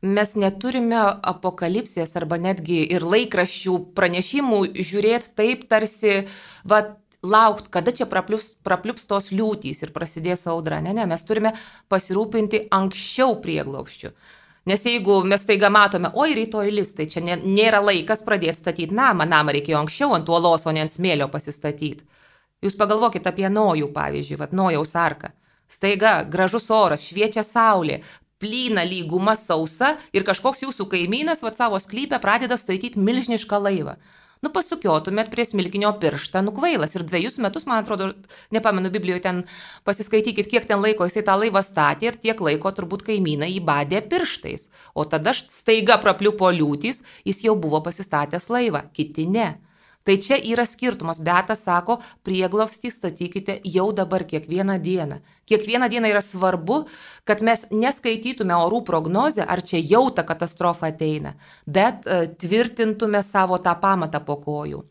mes 0.00 0.32
neturime 0.40 1.00
apokalipsės 1.32 2.16
arba 2.16 2.38
netgi 2.40 2.80
ir 2.88 3.04
laikraščių 3.04 3.76
pranešimų 3.96 4.62
žiūrėti 4.80 5.34
taip 5.36 5.66
tarsi, 5.68 6.22
va, 6.64 6.80
laukt, 7.20 7.68
kada 7.68 7.92
čia 7.92 8.06
prapliups, 8.08 8.54
prapliups 8.64 9.04
tos 9.10 9.28
liūtys 9.34 9.84
ir 9.84 9.92
prasidės 9.92 10.46
audra. 10.48 10.80
Ne, 10.80 10.94
ne, 10.96 11.04
mes 11.06 11.24
turime 11.28 11.52
pasirūpinti 11.92 12.66
anksčiau 12.72 13.36
prieglauščių. 13.44 14.14
Nes 14.70 14.82
jeigu 14.84 15.18
mes 15.28 15.44
taiga 15.48 15.68
matome, 15.72 16.08
oi 16.20 16.32
rytoj 16.36 16.72
lis, 16.72 16.94
tai 16.96 17.06
čia 17.12 17.20
nėra 17.24 17.80
laikas 17.84 18.24
pradėti 18.24 18.60
statyti 18.60 18.96
namą, 18.96 19.28
namą 19.28 19.52
reikėjo 19.56 19.78
anksčiau 19.80 20.16
ant 20.16 20.28
uolos, 20.28 20.64
o 20.64 20.72
ne 20.72 20.84
ant 20.84 20.92
smėlio 20.92 21.28
pasistatyti. 21.32 22.04
Jūs 22.60 22.76
pagalvokit 22.76 23.24
apie 23.24 23.48
Nojų, 23.48 23.88
pavyzdžiui, 23.94 24.36
vad 24.40 24.52
Nojaus 24.52 24.92
arką. 24.98 25.32
Staiga, 25.70 26.18
gražus 26.28 26.66
oras, 26.74 27.06
šviečia 27.06 27.44
saulė, 27.46 28.00
plyna 28.40 28.82
lyguma 28.84 29.36
sausa 29.38 29.94
ir 30.12 30.26
kažkoks 30.26 30.64
jūsų 30.66 30.88
kaimynas 30.92 31.44
vad 31.44 31.56
savo 31.56 31.78
sklypę 31.80 32.18
pradeda 32.20 32.58
statyti 32.60 33.00
milžinišką 33.00 33.60
laivą. 33.64 33.94
Nu 34.40 34.48
pasukiotumėt 34.52 35.28
prie 35.28 35.44
smilkinio 35.44 35.90
pirštą, 36.00 36.40
nukvailas 36.46 36.96
ir 36.96 37.04
dviejus 37.04 37.36
metus, 37.44 37.66
man 37.68 37.82
atrodo, 37.82 38.10
nepamenu 38.56 38.88
Biblijoje 38.92 39.20
ten 39.26 39.42
pasiskaitykit, 39.84 40.48
kiek 40.48 40.68
ten 40.68 40.80
laiko 40.80 41.04
jisai 41.04 41.24
tą 41.26 41.34
laivą 41.42 41.60
statė 41.64 42.08
ir 42.08 42.16
tiek 42.22 42.40
laiko 42.40 42.72
turbūt 42.76 43.04
kaimynai 43.08 43.50
jį 43.52 43.60
badė 43.68 44.00
pirštais. 44.08 44.70
O 44.96 45.04
tada 45.04 45.36
staiga 45.36 46.00
prapliupo 46.00 46.48
liūtys, 46.56 47.04
jis 47.28 47.44
jau 47.44 47.56
buvo 47.60 47.82
pasistatęs 47.84 48.48
laivą, 48.48 48.86
kiti 48.96 49.28
ne. 49.28 49.50
Tai 50.04 50.16
čia 50.16 50.38
yra 50.40 50.64
skirtumas. 50.66 51.20
Betas 51.20 51.64
sako, 51.66 51.98
prieglobstį 52.24 52.90
statykite 52.94 53.58
jau 53.68 53.90
dabar, 53.92 54.24
kiekvieną 54.24 54.78
dieną. 54.80 55.20
Kiekvieną 55.50 55.88
dieną 55.92 56.08
yra 56.08 56.22
svarbu, 56.24 56.84
kad 57.28 57.42
mes 57.44 57.66
neskaitytume 57.74 58.54
orų 58.54 58.80
prognozę, 58.86 59.44
ar 59.44 59.60
čia 59.66 59.82
jau 59.82 60.06
ta 60.14 60.24
katastrofa 60.24 60.88
ateina, 60.88 61.34
bet 61.66 62.06
uh, 62.06 62.24
tvirtintume 62.40 63.20
savo 63.26 63.58
tą 63.58 63.74
pamatą 63.82 64.22
po 64.24 64.38
kojų. 64.40 64.84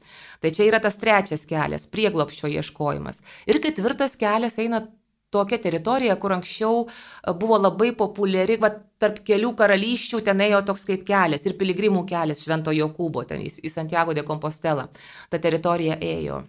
Tai 0.44 0.54
čia 0.56 0.68
yra 0.68 0.80
tas 0.84 1.00
trečias 1.00 1.48
kelias- 1.50 1.88
prieglopščio 1.94 2.52
ieškojimas. 2.60 3.24
Ir 3.48 3.60
ketvirtas 3.64 4.16
kelias 4.20 4.60
eina 4.60 4.86
tokia 5.34 5.60
teritorija, 5.62 6.16
kur 6.22 6.36
anksčiau 6.36 6.86
e, 6.86 7.34
buvo 7.40 7.58
labai 7.62 7.92
populiari, 7.98 8.60
va, 8.62 8.72
tarp 9.00 9.22
kelių 9.26 9.54
karalysčių 9.60 10.22
ten 10.26 10.42
ėjo 10.44 10.62
toks 10.68 10.86
kaip 10.90 11.06
kelias 11.08 11.46
ir 11.48 11.58
piligrimų 11.60 12.06
kelias 12.10 12.44
Švento 12.44 12.74
Jokūbo, 12.76 13.26
ten 13.28 13.44
į, 13.46 13.52
į 13.64 13.74
Santiago 13.74 14.16
de 14.18 14.26
Compostela. 14.28 14.90
Ta 15.30 15.42
teritorija 15.42 16.00
ėjo. 16.04 16.44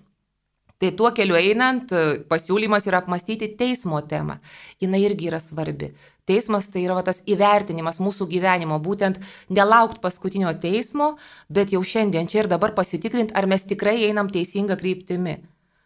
Tai 0.80 0.94
tuo 0.96 1.10
keliu 1.12 1.36
einant, 1.36 1.90
e, 1.92 2.22
pasiūlymas 2.30 2.86
yra 2.88 3.02
apmastyti 3.02 3.50
teismo 3.60 4.00
temą. 4.00 4.38
Jis 4.80 4.96
irgi 4.96 5.28
yra 5.28 5.40
svarbi. 5.44 5.90
Teismas 6.24 6.70
tai 6.72 6.86
yra 6.86 6.96
va, 6.96 7.02
tas 7.04 7.20
įvertinimas 7.28 8.00
mūsų 8.00 8.24
gyvenimo, 8.30 8.80
būtent 8.80 9.20
nelaukti 9.52 10.00
paskutinio 10.00 10.54
teismo, 10.62 11.18
bet 11.52 11.76
jau 11.76 11.82
šiandien 11.84 12.32
čia 12.32 12.44
ir 12.44 12.48
dabar 12.48 12.72
pasitikrinti, 12.72 13.36
ar 13.36 13.50
mes 13.50 13.68
tikrai 13.68 13.98
einam 14.08 14.32
teisinga 14.32 14.80
kryptimi. 14.80 15.36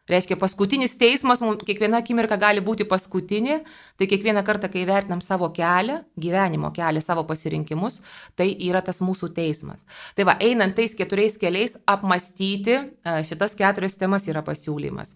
Reiškia, 0.05 0.37
paskutinis 0.37 0.99
teismas, 1.01 1.41
mums 1.41 1.63
kiekviena 1.65 2.03
akimirka 2.03 2.37
gali 2.37 2.61
būti 2.61 2.85
paskutinė, 2.85 3.63
tai 3.97 4.09
kiekvieną 4.11 4.43
kartą, 4.45 4.69
kai 4.69 4.83
vertinam 4.85 5.23
savo 5.25 5.49
kelią, 5.57 6.03
gyvenimo 6.21 6.69
kelią, 6.77 7.01
savo 7.01 7.23
pasirinkimus, 7.25 8.03
tai 8.37 8.51
yra 8.67 8.83
tas 8.85 9.01
mūsų 9.01 9.31
teismas. 9.33 9.87
Tai 10.13 10.27
va, 10.29 10.35
einant 10.45 10.77
tais 10.77 10.93
keturiais 10.99 11.39
keliais, 11.41 11.79
apmastyti 11.89 12.75
e, 12.77 13.15
šitas 13.25 13.57
keturias 13.57 13.97
temas 13.97 14.29
yra 14.29 14.43
pasiūlymas. 14.45 15.15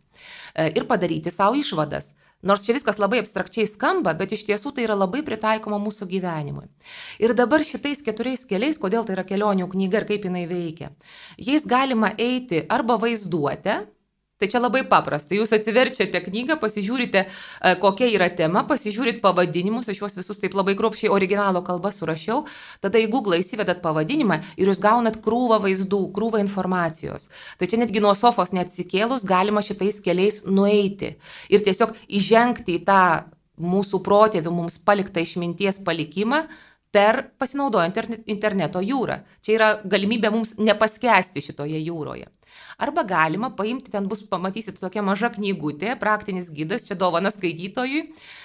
E, 0.56 0.70
ir 0.72 0.88
padaryti 0.88 1.34
savo 1.34 1.60
išvadas. 1.60 2.14
Nors 2.48 2.64
čia 2.64 2.72
viskas 2.72 3.00
labai 3.02 3.18
abstrakčiai 3.20 3.68
skamba, 3.68 4.12
bet 4.16 4.32
iš 4.32 4.46
tiesų 4.48 4.72
tai 4.72 4.86
yra 4.86 4.94
labai 4.96 5.20
pritaikoma 5.26 5.76
mūsų 5.82 6.06
gyvenimui. 6.08 6.64
Ir 7.20 7.36
dabar 7.36 7.60
šitais 7.66 8.00
keturiais 8.06 8.46
keliais, 8.48 8.80
kodėl 8.80 9.04
tai 9.04 9.18
yra 9.18 9.26
kelionių 9.26 9.68
knyga 9.68 10.00
ir 10.00 10.08
kaip 10.14 10.28
jinai 10.30 10.46
veikia. 10.48 10.92
Jais 11.36 11.66
galima 11.68 12.14
eiti 12.16 12.62
arba 12.70 12.96
vaizduotę, 13.02 13.80
Tai 14.38 14.46
čia 14.46 14.60
labai 14.62 14.84
paprasta. 14.86 15.34
Jūs 15.34 15.50
atsiverčiate 15.56 16.20
knygą, 16.22 16.60
pasižiūrite, 16.62 17.24
e, 17.26 17.72
kokia 17.82 18.06
yra 18.14 18.28
tema, 18.30 18.62
pasižiūrit 18.68 19.18
pavadinimus, 19.24 19.88
aš 19.90 19.98
juos 19.98 20.14
visus 20.14 20.38
taip 20.38 20.54
labai 20.54 20.76
kruopšiai 20.78 21.10
originalo 21.10 21.64
kalba 21.66 21.90
surašiau, 21.90 22.44
tada 22.78 23.02
į 23.02 23.08
Google 23.10 23.40
įsivedat 23.42 23.82
pavadinimą 23.82 24.38
ir 24.54 24.70
jūs 24.70 24.78
gaunat 24.84 25.18
krūvą 25.24 25.58
vaizdų, 25.66 26.04
krūvą 26.14 26.38
informacijos. 26.44 27.26
Tai 27.58 27.66
čia 27.66 27.82
netgi 27.82 28.04
nuo 28.04 28.14
sofos 28.14 28.54
neatsikėlus 28.54 29.26
galima 29.26 29.64
šitais 29.66 29.98
keliais 30.06 30.44
nueiti 30.46 31.16
ir 31.50 31.66
tiesiog 31.66 31.98
įžengti 32.06 32.78
į 32.78 32.84
tą 32.86 33.02
mūsų 33.58 34.04
protėvių 34.06 34.54
mums 34.54 34.78
paliktą 34.78 35.18
išminties 35.26 35.82
palikimą, 35.82 36.44
per 36.94 37.24
pasinaudojant 37.36 37.98
interneto 38.30 38.80
jūrą. 38.80 39.18
Čia 39.42 39.54
yra 39.58 39.68
galimybė 39.84 40.30
mums 40.32 40.54
nepaskesti 40.62 41.42
šitoje 41.44 41.82
jūroje. 41.82 42.30
Arba 42.78 43.02
galima 43.02 43.50
paimti, 43.50 43.90
ten 43.90 44.04
bus, 44.06 44.20
pamatysit, 44.22 44.76
tokia 44.78 45.02
maža 45.02 45.32
knygutė, 45.34 45.96
praktinis 45.98 46.46
gydas, 46.54 46.84
čia 46.86 46.94
dovana 46.94 47.32
skaitytojui, 47.34 48.04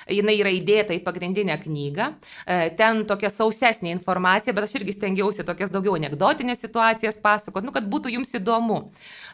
jinai 0.10 0.34
yra 0.39 0.50
įdėta 0.58 0.96
į 0.98 1.04
pagrindinę 1.06 1.60
knygą, 1.62 2.08
e, 2.48 2.72
ten 2.80 3.04
tokia 3.06 3.30
sausesnė 3.30 3.91
informacija, 3.93 4.56
bet 4.58 4.65
aš 4.65 4.80
irgi 4.80 4.98
stengiausi 4.98 5.46
tokias 5.46 5.69
daugiau 5.69 5.93
anegdotinės 6.00 6.65
situacijas 6.65 7.22
pasakoti, 7.22 7.69
nu, 7.69 7.76
kad 7.78 7.86
būtų 7.86 8.15
jums 8.15 8.34
įdomu. 8.34 8.80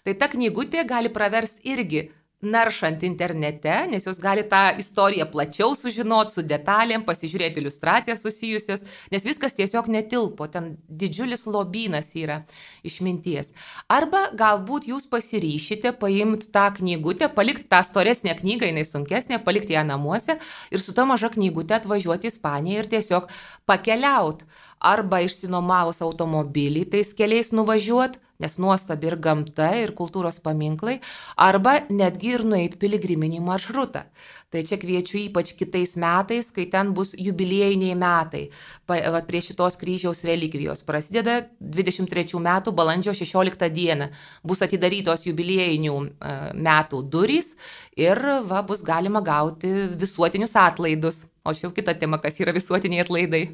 Tai 0.03 0.17
ta 0.19 0.27
knygutė 0.35 0.83
gali 0.91 1.07
praversti 1.15 1.63
irgi 1.71 2.09
naršant 2.39 3.03
internete, 3.03 3.73
nes 3.91 4.05
jūs 4.07 4.19
gali 4.23 4.45
tą 4.47 4.61
istoriją 4.79 5.25
plačiau 5.31 5.73
sužinoti, 5.75 6.37
su 6.37 6.43
detalėm, 6.47 7.03
pasižiūrėti 7.07 7.59
iliustracijas 7.59 8.23
susijusias, 8.23 8.85
nes 9.11 9.25
viskas 9.27 9.57
tiesiog 9.57 9.89
netilpo, 9.91 10.47
ten 10.47 10.71
didžiulis 10.87 11.43
lobynas 11.51 12.13
yra 12.15 12.39
išminties. 12.87 13.51
Arba 13.91 14.29
galbūt 14.39 14.87
jūs 14.87 15.09
pasiryšite 15.11 15.91
paimti 15.99 16.47
tą 16.55 16.69
knygutę, 16.79 17.27
palikti 17.35 17.67
tą 17.67 17.81
storesnę 17.83 18.37
knygą, 18.39 18.71
jinai 18.71 18.87
sunkesnė, 18.87 19.41
palikti 19.43 19.75
ją 19.75 19.83
namuose 19.91 20.39
ir 20.71 20.85
su 20.85 20.95
ta 20.95 21.03
maža 21.09 21.33
knygutė 21.35 21.81
atvažiuoti 21.81 22.29
į 22.29 22.33
Ispaniją 22.33 22.85
ir 22.85 22.91
tiesiog 22.93 23.27
pakeliauti. 23.67 24.47
Arba 24.79 25.21
išsinomavus 25.25 26.01
automobilį 26.05 26.85
tais 26.93 27.13
keliais 27.17 27.53
nuvažiuoti 27.55 28.21
nes 28.39 28.55
nuostabi 28.55 29.09
ir 29.09 29.17
gamta, 29.19 29.67
ir 29.75 29.91
kultūros 29.95 30.39
paminklai, 30.39 30.99
arba 31.35 31.75
netgi 31.91 32.35
ir 32.37 32.45
nueiti 32.47 32.79
piligriminį 32.79 33.41
maršrutą. 33.43 34.05
Tai 34.49 34.61
čia 34.65 34.79
kviečiu 34.81 35.19
ypač 35.25 35.51
kitais 35.59 35.97
metais, 35.99 36.47
kai 36.55 36.65
ten 36.71 36.93
bus 36.95 37.11
jubiliejiniai 37.19 37.97
metai. 37.99 38.45
Pa, 38.87 38.97
va, 39.13 39.19
prie 39.27 39.43
šitos 39.45 39.75
kryžiaus 39.81 40.23
relikvijos 40.25 40.85
prasideda 40.87 41.41
23 41.59 42.39
metų 42.47 42.73
balandžio 42.79 43.13
16 43.19 43.69
dieną. 43.75 44.07
Bus 44.47 44.63
atidarytos 44.65 45.27
jubiliejinių 45.27 45.97
uh, 45.99 46.39
metų 46.55 47.03
durys 47.11 47.57
ir 47.99 48.23
va, 48.47 48.63
bus 48.63 48.81
galima 48.87 49.19
gauti 49.19 49.75
visuotinius 49.99 50.55
atlaidus. 50.63 51.25
O 51.43 51.51
šiau 51.55 51.75
kita 51.75 51.91
tema, 51.99 52.17
kas 52.23 52.39
yra 52.39 52.55
visuotiniai 52.55 53.03
atlaidai. 53.03 53.45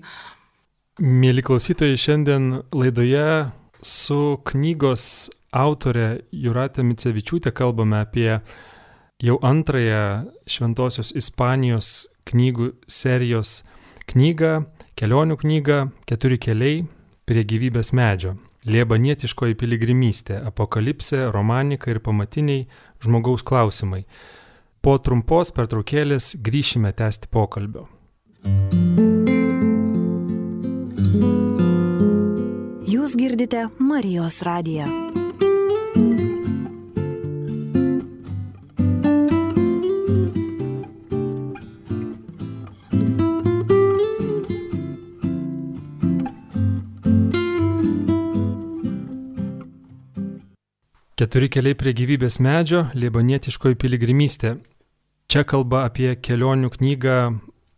Mėly 0.95 1.43
klausytojai, 1.43 1.97
šiandien 1.99 2.45
laidoje 2.71 3.51
su 3.83 4.37
knygos 4.47 5.27
autorė 5.51 6.21
Juratė 6.31 6.85
Micevičiūtė 6.87 7.51
kalbame 7.51 7.99
apie 7.99 8.29
jau 9.19 9.35
antrąją 9.43 10.31
Šventojios 10.47 11.11
Ispanijos 11.19 11.89
knygų 12.31 12.69
serijos 12.87 13.65
knygą, 14.07 14.53
kelionių 14.95 15.37
knygą 15.43 15.81
Keturi 16.07 16.39
keliai 16.39 16.85
prie 17.27 17.43
gyvybės 17.43 17.91
medžio. 17.91 18.37
Liebanietiškoji 18.65 19.59
piligrimystė, 19.59 20.39
apokalipsė, 20.47 21.25
romanika 21.35 21.91
ir 21.91 21.99
pamatiniai 21.99 22.69
žmogaus 23.03 23.43
klausimai. 23.43 24.05
Po 24.79 24.95
trumpos 24.97 25.51
pertraukėlės 25.51 26.37
grįšime 26.39 26.95
tęsti 26.95 27.27
pokalbio. 27.35 27.89
thank 28.45 28.84
Jūs 32.95 33.11
girdite 33.19 33.65
Marijos 33.83 34.37
radiją. 34.45 34.85
Keturi 51.15 51.49
keliai 51.51 51.75
prie 51.75 51.91
gyvybės 51.91 52.39
medžio- 52.39 52.85
liebanietiškoji 53.01 53.75
piligrimystė. 53.75 54.53
Čia 55.27 55.43
kalba 55.43 55.83
apie 55.89 56.15
kelionių 56.15 56.69
knygą 56.77 57.17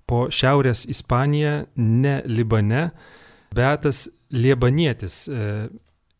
po 0.05 0.27
Šiaurės 0.27 0.85
Ispaniją, 0.85 1.65
ne 1.75 2.21
Libane. 2.25 2.91
Beatas 3.55 4.09
Liebanietis. 4.29 5.27
E, 5.27 5.67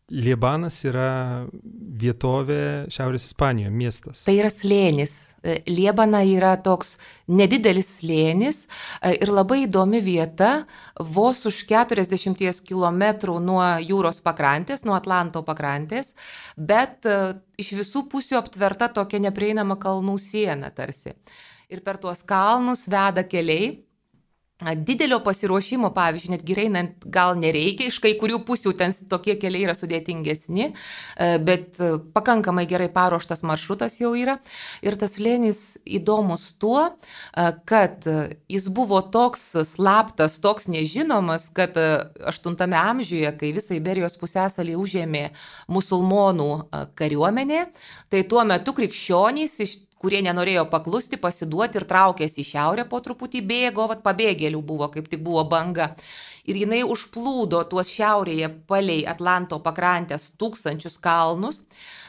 Liebanas 0.08 0.78
yra 0.88 1.44
vietovė 2.00 2.86
Šiaurės 2.88 3.26
Ispanijoje, 3.28 3.72
miestas. 3.76 4.22
Tai 4.24 4.32
yra 4.38 4.48
slėnis. 4.48 5.34
E, 5.44 5.58
Liebana 5.68 6.22
yra 6.24 6.54
toks 6.64 6.94
nedidelis 7.28 7.90
slėnis 7.98 8.62
e, 8.64 9.12
ir 9.18 9.28
labai 9.28 9.66
įdomi 9.66 10.00
vieta, 10.00 10.62
vos 10.96 11.44
už 11.50 11.60
40 11.68 12.64
km 12.64 13.04
nuo 13.44 13.60
jūros 13.84 14.22
pakrantės, 14.24 14.86
nuo 14.88 14.96
Atlanto 14.96 15.44
pakrantės, 15.44 16.14
bet 16.56 17.04
iš 17.60 17.74
visų 17.82 18.06
pusių 18.08 18.40
aptverta 18.40 18.88
tokia 18.88 19.20
neprieinama 19.28 19.76
kalnų 19.76 20.16
siena 20.22 20.72
tarsi. 20.72 21.12
Ir 21.68 21.84
per 21.84 22.00
tuos 22.00 22.24
kalnus 22.24 22.86
veda 22.88 23.26
keliai 23.28 23.74
Didelio 24.58 25.20
pasiruošimo, 25.22 25.92
pavyzdžiui, 25.94 26.32
netgi 26.32 26.56
einant 26.58 27.04
gal 27.14 27.36
nereikia, 27.38 27.92
iš 27.92 28.00
kai 28.02 28.16
kurių 28.18 28.40
pusių 28.42 28.72
ten 28.80 28.90
tokie 29.06 29.36
keliai 29.38 29.68
yra 29.68 29.74
sudėtingesni, 29.78 30.66
e, 30.66 31.28
bet 31.46 31.78
e, 31.78 31.92
pakankamai 32.16 32.64
gerai 32.66 32.88
paruoštas 32.90 33.44
maršrutas 33.46 34.00
jau 34.00 34.10
yra. 34.18 34.40
Ir 34.82 34.98
tas 34.98 35.14
lėnis 35.22 35.78
įdomus 35.86 36.48
tuo, 36.58 36.88
e, 36.90 37.46
kad 37.70 38.02
jis 38.50 38.66
buvo 38.74 38.98
toks 39.14 39.46
slaptas, 39.62 40.40
toks 40.42 40.66
nežinomas, 40.66 41.52
kad 41.54 41.78
8 41.78 42.58
amžiuje, 42.82 43.30
kai 43.38 43.54
visą 43.54 43.78
Iberijos 43.78 44.18
pusęsalį 44.18 44.74
užėmė 44.74 45.28
musulmonų 45.70 46.50
kariuomenė, 46.98 47.68
tai 48.10 48.26
tuo 48.26 48.42
metu 48.42 48.74
krikščionys 48.74 49.60
iš 49.62 49.82
kurie 50.02 50.22
nenorėjo 50.24 50.64
paklusti, 50.70 51.18
pasiduoti 51.20 51.80
ir 51.80 51.86
traukėsi 51.90 52.42
į 52.42 52.48
šiaurę 52.52 52.86
po 52.90 53.00
truputį 53.04 53.42
bėgo, 53.50 53.88
vat 53.90 54.04
pabėgėlių 54.06 54.62
buvo, 54.64 54.88
kaip 54.94 55.10
tik 55.10 55.22
buvo 55.26 55.44
banga. 55.50 55.92
Ir 56.48 56.56
jinai 56.62 56.80
užplūdo 56.88 57.60
tuos 57.68 57.90
šiaurėje 57.92 58.48
palei 58.70 59.02
Atlanto 59.10 59.58
pakrantės 59.60 60.30
tūkstančius 60.40 60.96
kalnus 61.04 61.64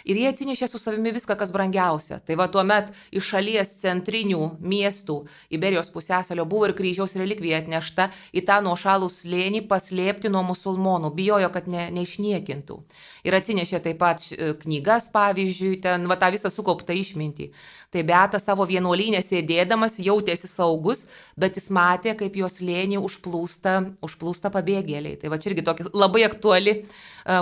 ir 0.08 0.20
jie 0.20 0.30
atsinešė 0.32 0.70
su 0.72 0.80
savimi 0.82 1.12
viską, 1.16 1.36
kas 1.40 1.52
brangiausia. 1.54 2.20
Tai 2.26 2.38
va 2.40 2.48
tuomet 2.52 2.94
iš 3.12 3.28
šalies 3.34 3.74
centrinių 3.82 4.56
miestų 4.60 5.20
Iberijos 5.54 5.92
pusėsalio 5.94 6.46
buvo 6.50 6.70
ir 6.70 6.76
kryžiaus 6.78 7.18
relikvija 7.20 7.60
atnešta 7.64 8.10
į 8.34 8.46
tą 8.48 8.60
nuošalų 8.66 9.10
slėnį 9.14 9.66
paslėpti 9.68 10.32
nuo 10.32 10.46
musulmonų, 10.48 11.12
bijojo, 11.16 11.52
kad 11.54 11.68
ne, 11.68 11.90
neišniekintų. 11.96 12.80
Ir 13.28 13.36
atsinešė 13.36 13.84
taip 13.84 14.00
pat 14.00 14.24
knygas, 14.64 15.10
pavyzdžiui, 15.14 15.76
ten 15.84 16.08
va 16.08 16.16
tą 16.20 16.32
visą 16.34 16.52
sukauptą 16.54 16.96
išmintį. 16.96 17.52
Tai 17.90 18.06
Beata 18.06 18.40
savo 18.40 18.64
vienuolynę 18.70 19.20
sėdėdamas 19.26 19.98
jautėsi 20.00 20.48
saugus, 20.48 21.08
bet 21.38 21.58
jis 21.58 21.70
matė, 21.74 22.14
kaip 22.18 22.38
jos 22.38 22.60
lėnį 22.62 23.02
užplūsta, 23.02 23.76
užplūsta 24.06 24.30
plūsta 24.30 24.52
pabėgėliai. 24.54 25.18
Tai 25.20 25.32
va 25.32 25.40
čia 25.40 25.52
irgi 25.52 25.66
tokia 25.66 25.88
labai 25.94 26.24
aktuali 26.28 26.74
e, 26.76 26.84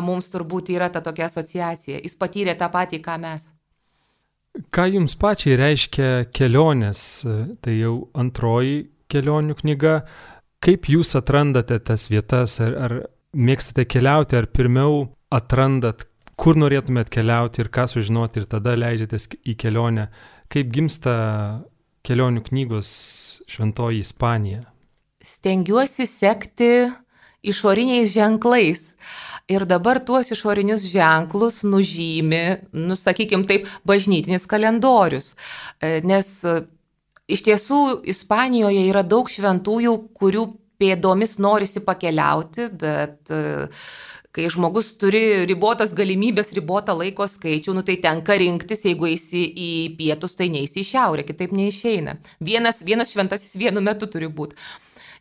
mums 0.02 0.30
turbūt 0.32 0.72
yra 0.74 0.90
ta 0.90 1.02
tokia 1.02 1.28
asociacija. 1.28 2.00
Jis 2.04 2.16
patyrė 2.16 2.47
tą 2.56 2.70
patį, 2.72 3.02
ką 3.04 3.18
mes. 3.22 3.50
Ką 4.74 4.88
jums 4.90 5.18
pačiai 5.20 5.58
reiškia 5.60 6.10
kelionės? 6.34 7.02
Tai 7.62 7.74
jau 7.76 7.96
antroji 8.18 8.88
kelionių 9.12 9.58
knyga. 9.60 10.00
Kaip 10.64 10.88
jūs 10.90 11.14
atrandate 11.20 11.78
tas 11.86 12.08
vietas? 12.10 12.58
Ar, 12.64 12.78
ar 12.86 12.96
mėgstate 13.38 13.86
keliauti, 13.86 14.40
ar 14.40 14.48
pirmiau 14.50 15.04
atrandat, 15.34 16.08
kur 16.40 16.58
norėtumėt 16.58 17.12
keliauti 17.14 17.62
ir 17.62 17.70
ką 17.74 17.86
sužinoti 17.92 18.42
ir 18.42 18.50
tada 18.50 18.74
leidžiatės 18.80 19.30
į 19.46 19.58
kelionę? 19.60 20.08
Kaip 20.50 20.72
gimsta 20.74 21.14
kelionių 22.08 22.42
knygos 22.48 22.90
Šventoji 23.52 24.02
Ispanija? 24.06 24.64
stengiuosi 25.28 26.08
sekti 26.08 26.72
išoriniais 27.44 28.14
ženklais. 28.16 28.94
Ir 29.48 29.64
dabar 29.64 30.02
tuos 30.04 30.28
išorinius 30.36 30.84
ženklus 30.92 31.62
nužymi, 31.64 32.44
nusakykim 32.76 33.46
taip, 33.48 33.70
bažnytinis 33.88 34.44
kalendorius. 34.50 35.32
E, 35.80 36.02
nes 36.04 36.32
e, 36.44 36.58
iš 37.32 37.46
tiesų 37.48 37.82
Ispanijoje 38.12 38.84
yra 38.90 39.06
daug 39.08 39.32
šventųjų, 39.32 39.96
kurių 40.20 40.50
pėdomis 40.78 41.38
norisi 41.42 41.82
pakeliauti, 41.82 42.68
bet 42.78 43.32
uh, 43.34 43.88
kai 44.38 44.46
žmogus 44.54 44.92
turi 45.02 45.46
ribotas 45.50 45.96
galimybės, 45.98 46.52
ribotą 46.54 46.94
laiko 46.94 47.26
skaičių, 47.26 47.74
nu 47.74 47.82
tai 47.86 47.96
tenka 48.04 48.36
rinktis, 48.38 48.84
jeigu 48.86 49.10
eisi 49.10 49.42
į 49.50 49.70
pietus, 49.98 50.36
tai 50.38 50.52
neisi 50.54 50.84
į 50.84 50.90
šiaurę, 50.92 51.26
kitaip 51.26 51.56
neišeina. 51.58 52.20
Vienas, 52.46 52.84
vienas 52.86 53.16
šventasis 53.16 53.58
vienu 53.58 53.82
metu 53.82 54.10
turi 54.14 54.30
būti. 54.30 54.60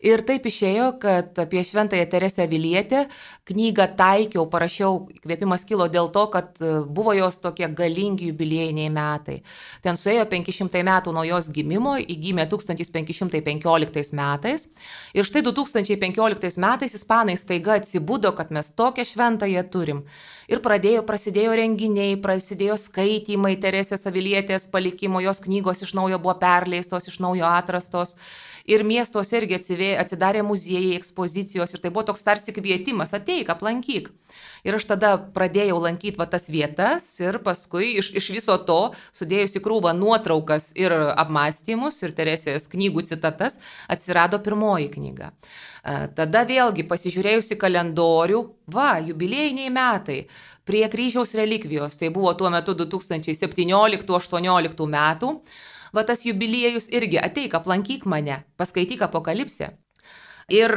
Ir 0.05 0.21
taip 0.29 0.45
išėjo, 0.49 0.91
kad 1.01 1.39
apie 1.41 1.63
Šventąją 1.65 2.05
Teresę 2.13 2.45
Vilietę 2.49 3.07
knygą 3.49 3.87
taikiau, 3.97 4.45
parašiau, 4.51 5.07
kvėpimas 5.23 5.65
kilo 5.65 5.87
dėl 5.89 6.11
to, 6.13 6.27
kad 6.33 6.61
e, 6.61 6.73
buvo 6.85 7.15
jos 7.17 7.39
tokie 7.41 7.69
galingi 7.73 8.29
jubiliejiniai 8.31 8.91
metai. 8.93 9.39
Ten 9.85 9.97
suėjo 9.97 10.27
500 10.29 10.83
metų 10.87 11.15
nuo 11.17 11.25
jos 11.25 11.49
gimimo, 11.55 11.97
įgimė 12.03 12.45
1515 12.51 14.13
metais. 14.19 14.69
Ir 15.17 15.29
štai 15.29 15.45
2015 15.47 16.61
metais 16.61 16.97
ispanai 16.99 17.39
staiga 17.41 17.79
atsibudo, 17.81 18.35
kad 18.37 18.53
mes 18.53 18.73
tokią 18.77 19.07
šventąją 19.07 19.65
turim. 19.73 20.03
Ir 20.47 20.61
pradėjo, 20.63 21.03
prasidėjo 21.07 21.55
renginiai, 21.59 22.19
prasidėjo 22.23 22.77
skaitymai 22.79 23.57
Teresės 23.63 24.07
Avilietės 24.07 24.69
palikimo, 24.71 25.23
jos 25.25 25.41
knygos 25.43 25.83
iš 25.83 25.97
naujo 25.99 26.21
buvo 26.23 26.37
perleistos, 26.43 27.09
iš 27.11 27.19
naujo 27.25 27.49
atrastos 27.49 28.15
ir 28.67 28.83
miestuose 28.87 29.37
irgi 29.41 29.55
atsivė, 29.61 29.91
atsidarė 30.03 30.43
muziejai, 30.47 30.97
ekspozicijos 30.99 31.75
ir 31.75 31.81
tai 31.83 31.91
buvo 31.95 32.05
toks 32.11 32.25
tarsi 32.27 32.51
kvietimas, 32.57 33.11
ateik, 33.17 33.47
aplankyk. 33.55 34.05
Ir 34.67 34.73
aš 34.79 34.85
tada 34.91 35.11
pradėjau 35.35 35.79
lankyti 35.85 36.19
va 36.19 36.27
tas 36.31 36.45
vietas 36.51 37.21
ir 37.23 37.35
paskui 37.45 37.87
iš, 38.01 38.07
iš 38.19 38.27
viso 38.35 38.57
to, 38.67 38.81
sudėjus 39.17 39.57
į 39.59 39.61
krūvą 39.63 39.93
nuotraukas 39.97 40.65
ir 40.79 40.93
apmąstymus 41.15 42.03
ir 42.03 42.11
Teresės 42.17 42.69
knygų 42.73 43.01
citatas, 43.07 43.59
atsirado 43.93 44.37
pirmoji 44.43 44.89
knyga. 44.97 45.27
Tada 46.19 46.41
vėlgi 46.49 46.83
pasižiūrėjusi 46.91 47.55
kalendorių, 47.61 48.41
va, 48.75 48.91
jubiliejiniai 49.07 49.71
metai, 49.71 50.21
prie 50.67 50.83
kryžiaus 50.91 51.31
relikvijos, 51.39 51.95
tai 52.01 52.09
buvo 52.11 52.33
tuo 52.35 52.51
metu 52.51 52.75
2017-2018 52.75 54.91
metų, 54.97 55.29
va 55.95 56.07
tas 56.09 56.25
jubiliejus 56.27 56.89
irgi 56.95 57.21
ateik, 57.23 57.55
aplankyk 57.55 58.07
mane, 58.07 58.43
paskaityk 58.57 59.07
apokalipsę. 59.07 59.75
Ir 60.49 60.73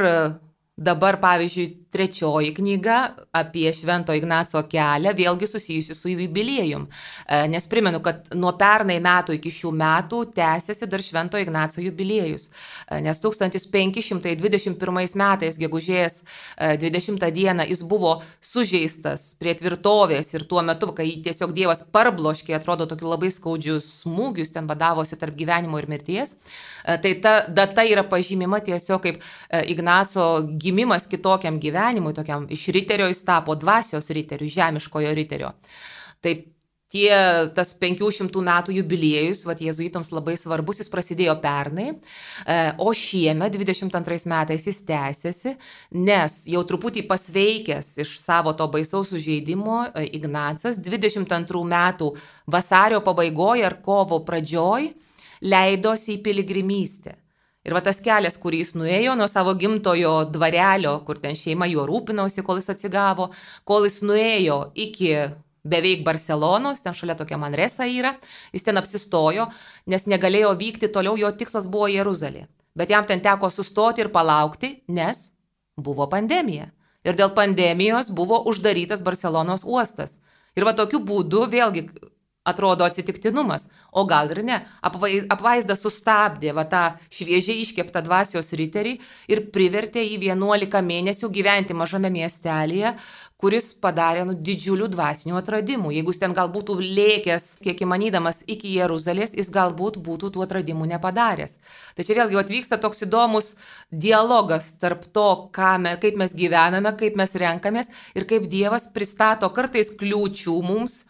Dabar, 0.80 1.18
pavyzdžiui, 1.20 1.89
trečioji 1.90 2.54
knyga 2.54 3.14
apie 3.32 3.72
Švento 3.74 4.14
Ignaco 4.14 4.62
kelią, 4.70 5.12
vėlgi 5.16 5.48
susijusi 5.50 5.94
su 5.94 6.12
jubiliejum. 6.12 6.86
E, 7.26 7.48
nes 7.50 7.66
primenu, 7.70 8.00
kad 8.04 8.30
nuo 8.38 8.52
pernai 8.58 9.00
metų 9.02 9.34
iki 9.38 9.50
šių 9.54 9.72
metų 9.80 10.22
tęsiasi 10.36 10.86
dar 10.90 11.02
Švento 11.02 11.40
Ignaco 11.40 11.82
jubiliejus. 11.82 12.48
E, 12.86 13.00
nes 13.02 13.18
1521 13.22 15.18
metais, 15.18 15.58
gegužės 15.58 16.20
20 16.58 17.26
e, 17.26 17.30
dieną, 17.34 17.66
jis 17.72 17.82
buvo 17.82 18.20
sužeistas 18.40 19.34
prie 19.40 19.56
tvirtovės 19.58 20.34
ir 20.36 20.46
tuo 20.46 20.62
metu, 20.62 20.92
kai 20.94 21.08
tiesiog 21.24 21.54
Dievas 21.56 21.82
parbloškė, 21.90 22.54
atrodo, 22.54 22.86
tokiu 22.90 23.10
labai 23.10 23.32
skaudžiu 23.34 23.80
smūgius, 23.82 24.54
ten 24.54 24.70
vadavosi 24.70 25.18
tarp 25.18 25.34
gyvenimo 25.38 25.78
ir 25.80 25.90
mirties. 25.90 26.36
Tai 26.86 27.12
ta 27.22 27.34
data 27.48 27.82
yra 27.84 28.02
pažymima 28.08 28.60
tiesiog 28.64 29.02
kaip 29.04 29.20
Ignaco 29.68 30.26
gimimas 30.60 31.06
kitokiam 31.10 31.58
gyvenimui, 31.60 31.79
tokiam 32.16 32.46
iš 32.50 32.68
riterio 32.76 33.10
jis 33.10 33.24
tapo 33.24 33.54
dvasios 33.54 34.10
riteriu, 34.10 34.48
žemiškojo 34.48 35.14
riterio. 35.16 35.52
Taip 36.20 36.48
tie, 36.90 37.10
tas 37.54 37.72
500 37.78 38.42
metų 38.44 38.74
jubiliejus, 38.80 39.44
vad 39.48 39.62
jėzuitams 39.62 40.10
labai 40.14 40.36
svarbus, 40.40 40.80
jis 40.82 40.90
prasidėjo 40.92 41.36
pernai, 41.42 41.92
e, 41.92 42.58
o 42.82 42.92
šiemet, 42.96 43.54
22 43.54 44.26
metais, 44.30 44.66
jis 44.66 44.82
tęsiasi, 44.88 45.54
nes 45.94 46.40
jau 46.50 46.64
truputį 46.66 47.06
pasveikęs 47.10 47.94
iš 48.04 48.16
savo 48.22 48.54
to 48.58 48.66
baisaus 48.72 49.12
sužeidimo 49.12 49.84
e, 49.88 50.08
Ignacas 50.18 50.80
22 50.82 51.64
metų 51.70 52.12
vasario 52.50 53.00
pabaigoje 53.06 53.66
ar 53.66 53.78
kovo 53.84 54.22
pradžioj 54.26 54.92
leidosi 55.40 56.16
į 56.18 56.22
piligrimystę. 56.26 57.16
Ir 57.68 57.74
va 57.76 57.82
tas 57.84 57.98
kelias, 58.00 58.38
kurį 58.40 58.62
jis 58.62 58.72
nuėjo 58.78 59.14
nuo 59.20 59.26
savo 59.28 59.52
gimtojo 59.60 60.14
dvarelio, 60.32 60.94
kur 61.04 61.18
ten 61.20 61.36
šeima 61.36 61.68
juo 61.68 61.84
rūpinosi, 61.88 62.44
kol 62.46 62.56
jis 62.56 62.72
atsigavo, 62.72 63.28
kol 63.68 63.84
jis 63.84 64.00
nuėjo 64.00 64.62
iki 64.86 65.10
beveik 65.68 66.00
Barcelonos, 66.06 66.80
ten 66.80 66.96
šalia 66.96 67.18
tokia 67.18 67.36
Manresa 67.36 67.84
yra, 67.84 68.14
jis 68.54 68.64
ten 68.64 68.80
apsistojo, 68.80 69.50
nes 69.92 70.08
negalėjo 70.08 70.54
vykti 70.56 70.88
toliau, 70.88 71.18
jo 71.20 71.28
tikslas 71.36 71.68
buvo 71.68 71.90
Jeruzalė. 71.92 72.46
Bet 72.76 72.92
jam 72.94 73.04
ten 73.04 73.20
teko 73.20 73.50
sustoti 73.52 74.00
ir 74.00 74.08
palaukti, 74.14 74.78
nes 74.88 75.30
buvo 75.76 76.08
pandemija. 76.08 76.70
Ir 77.04 77.16
dėl 77.16 77.34
pandemijos 77.36 78.08
buvo 78.12 78.40
uždarytas 78.48 79.04
Barcelonos 79.04 79.64
uostas. 79.64 80.18
Ir 80.56 80.64
va 80.64 80.72
tokiu 80.76 81.00
būdu, 81.04 81.44
vėlgi, 81.52 81.86
atrodo 82.44 82.84
atsitiktinumas, 82.84 83.68
o 83.92 84.04
gal 84.08 84.30
ir 84.32 84.40
ne. 84.44 84.58
Apvaizdas 84.80 85.82
sustabdė 85.84 86.54
va 86.56 86.64
tą 86.64 86.84
šviežiai 87.12 87.60
iškeptą 87.66 88.00
dvasios 88.06 88.54
riterį 88.56 88.94
ir 89.28 89.42
privertė 89.52 90.06
jį 90.06 90.16
11 90.30 90.80
mėnesių 90.86 91.28
gyventi 91.34 91.76
mažame 91.76 92.08
miestelėje, 92.14 92.94
kuris 93.40 93.70
padarė 93.82 94.24
nu, 94.28 94.34
didžiulių 94.36 94.88
dvasinių 94.92 95.36
atradimų. 95.40 95.92
Jeigu 95.96 96.14
jis 96.14 96.22
ten 96.22 96.36
gal 96.36 96.48
būtų 96.52 96.78
lėkęs, 96.80 97.50
kiek 97.64 97.84
įmanydamas 97.84 98.42
iki 98.48 98.72
Jeruzalės, 98.72 99.36
jis 99.36 99.52
galbūt 99.52 100.00
būtų 100.00 100.32
tų 100.32 100.44
atradimų 100.44 100.88
nepadaręs. 100.94 101.58
Tai 101.96 102.08
čia 102.08 102.16
vėlgi 102.22 102.40
atvyksta 102.40 102.80
toks 102.80 103.04
įdomus 103.04 103.54
dialogas 103.92 104.72
tarp 104.80 105.04
to, 105.12 105.28
me, 105.80 105.96
kaip 106.00 106.16
mes 106.20 106.36
gyvename, 106.36 106.96
kaip 106.96 107.20
mes 107.20 107.36
renkamės 107.44 107.92
ir 108.16 108.28
kaip 108.28 108.48
Dievas 108.50 108.88
pristato 108.92 109.48
kartais 109.52 109.92
kliūčių 109.92 110.56
mums 110.64 111.04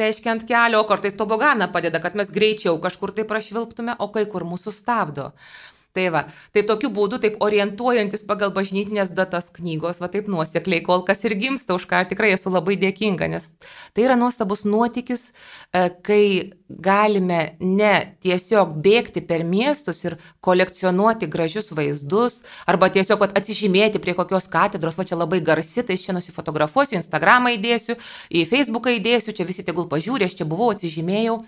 reiškia 0.00 0.32
ant 0.34 0.44
kelio, 0.48 0.82
o 0.82 0.88
kartais 0.88 1.16
toboganą 1.18 1.68
padeda, 1.74 2.00
kad 2.02 2.16
mes 2.18 2.30
greičiau 2.34 2.78
kažkur 2.82 3.12
tai 3.16 3.26
prašvilptume, 3.28 3.98
o 3.98 4.08
kai 4.14 4.24
kur 4.30 4.46
mūsų 4.48 4.74
stabdo. 4.76 5.30
Tai 5.96 6.04
va, 6.12 6.20
tai 6.52 6.62
tokiu 6.68 6.90
būdu, 6.92 7.16
taip 7.22 7.38
orientuojantis 7.42 8.20
pagal 8.28 8.52
bažnytinės 8.52 9.08
datas 9.16 9.48
knygos, 9.56 10.02
va 10.02 10.10
taip 10.12 10.26
nuosekliai 10.28 10.82
kol 10.84 11.00
kas 11.06 11.24
ir 11.24 11.32
gimsta, 11.40 11.72
už 11.78 11.86
ką 11.88 12.02
tikrai 12.10 12.34
esu 12.34 12.52
labai 12.52 12.76
dėkinga, 12.76 13.28
nes 13.32 13.46
tai 13.96 14.04
yra 14.04 14.18
nuostabus 14.20 14.66
nuotykis, 14.68 15.30
e, 15.72 15.88
kai 16.04 16.22
galime 16.68 17.56
ne 17.64 17.94
tiesiog 18.20 18.74
bėgti 18.84 19.22
per 19.24 19.46
miestus 19.48 20.04
ir 20.04 20.18
kolekcionuoti 20.44 21.30
gražius 21.32 21.72
vaizdus, 21.72 22.42
arba 22.68 22.90
tiesiog 22.92 23.24
vat, 23.24 23.32
atsižymėti 23.40 24.02
prie 24.04 24.12
kokios 24.18 24.50
katedros, 24.52 25.00
va 25.00 25.08
čia 25.08 25.16
labai 25.16 25.40
garsi, 25.40 25.86
tai 25.88 25.96
čia 25.96 26.12
nusifotografuosiu, 26.12 26.98
Instagramą 27.00 27.54
įdėsiu, 27.56 27.96
į 28.28 28.44
Facebooką 28.52 28.92
įdėsiu, 29.00 29.32
čia 29.32 29.48
visi 29.48 29.64
tegul 29.64 29.88
pažiūrė, 29.88 30.28
aš 30.28 30.36
čia 30.42 30.48
buvau, 30.52 30.68
atsižymėjau, 30.76 31.40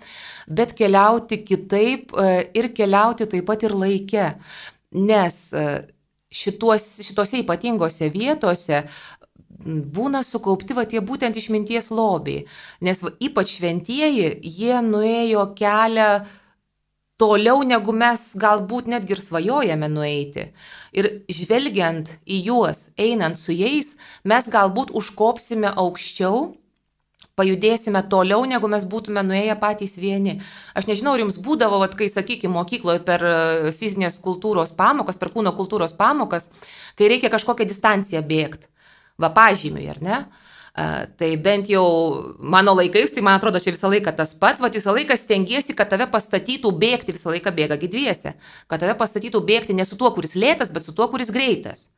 bet 0.51 0.75
keliauti 0.77 1.41
kitaip 1.45 2.13
e, 2.15 2.27
ir 2.57 2.71
keliauti 2.75 3.27
taip 3.31 3.47
pat 3.47 3.63
ir 3.67 3.75
laike. 3.77 4.27
Nes 4.91 5.39
e, 5.55 5.65
šituos, 6.31 6.87
šitose 7.05 7.41
ypatingose 7.43 8.11
vietose 8.13 8.85
būna 9.65 10.23
sukaupti 10.25 10.73
va 10.73 10.85
tie 10.89 11.01
būtent 11.05 11.37
išminties 11.37 11.91
lobiai. 11.93 12.45
Nes 12.81 13.01
va, 13.03 13.13
ypač 13.21 13.57
šventieji, 13.59 14.29
jie 14.41 14.77
nuėjo 14.85 15.51
kelią 15.57 16.11
toliau 17.21 17.61
negu 17.67 17.93
mes 17.93 18.31
galbūt 18.41 18.89
netgi 18.89 19.13
ir 19.15 19.21
svajojame 19.21 19.89
nueiti. 19.91 20.47
Ir 20.97 21.09
žvelgiant 21.29 22.09
į 22.25 22.39
juos, 22.47 22.89
einant 22.97 23.37
su 23.37 23.53
jais, 23.53 23.93
mes 24.25 24.49
galbūt 24.49 24.93
užkopsime 24.97 25.69
aukščiau, 25.77 26.49
pajudėsime 27.39 28.03
toliau, 28.11 28.43
negu 28.49 28.69
mes 28.71 28.85
būtume 28.87 29.23
nuėję 29.25 29.55
patys 29.61 29.97
vieni. 30.01 30.37
Aš 30.77 30.89
nežinau, 30.89 31.15
ar 31.15 31.23
jums 31.23 31.39
būdavo, 31.41 31.79
vat, 31.83 31.95
kai, 31.97 32.09
sakykime, 32.11 32.53
mokykloje 32.57 33.01
per 33.07 33.25
e, 33.25 33.73
fizinės 33.77 34.19
kultūros 34.23 34.75
pamokas, 34.77 35.19
per 35.21 35.33
kūno 35.33 35.55
kultūros 35.57 35.95
pamokas, 35.97 36.51
kai 36.99 37.11
reikia 37.13 37.33
kažkokią 37.33 37.67
distanciją 37.69 38.23
bėgti 38.27 38.69
va 39.21 39.29
pažymiui, 39.35 39.89
ar 39.91 40.01
ne? 40.01 40.21
Uh, 40.21 40.51
tai 41.17 41.35
bent 41.35 41.67
jau 41.67 42.33
mano 42.39 42.73
laikais, 42.73 43.11
tai 43.11 43.21
man 43.21 43.35
atrodo, 43.35 43.59
čia 43.59 43.73
visą 43.75 43.89
laiką 43.91 44.13
tas 44.15 44.31
pats, 44.33 44.61
va 44.63 44.69
visą 44.71 44.93
laiką 44.95 45.17
stengiasi, 45.19 45.75
kad 45.75 45.89
tave 45.91 46.07
pastatytų 46.07 46.71
bėgti, 46.71 47.11
visą 47.11 47.33
laiką 47.33 47.51
bėga 47.51 47.75
gydviesi, 47.81 48.31
kad 48.71 48.79
tave 48.79 48.95
pastatytų 48.95 49.43
bėgti 49.43 49.75
ne 49.75 49.85
su 49.85 49.99
tuo, 49.99 50.13
kuris 50.15 50.37
lėtas, 50.39 50.71
bet 50.71 50.87
su 50.87 50.95
tuo, 50.95 51.09
kuris 51.11 51.31
greitas. 51.31 51.89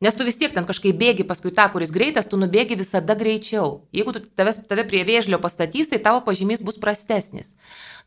Nes 0.00 0.16
tu 0.16 0.24
vis 0.24 0.38
tiek 0.40 0.54
ten 0.56 0.64
kažkaip 0.64 0.96
bėgi 0.96 1.26
paskui 1.28 1.52
tą, 1.52 1.66
kuris 1.72 1.92
greitas, 1.92 2.28
tu 2.28 2.38
nubėgi 2.40 2.78
visada 2.80 3.12
greičiau. 3.18 3.82
Jeigu 3.92 4.14
tu 4.16 4.22
tave, 4.24 4.54
tave 4.70 4.86
prie 4.88 5.02
vėžlio 5.04 5.36
pastatys, 5.42 5.90
tai 5.92 6.00
tavo 6.00 6.22
pažymys 6.24 6.64
bus 6.64 6.80
prastesnis. 6.80 7.52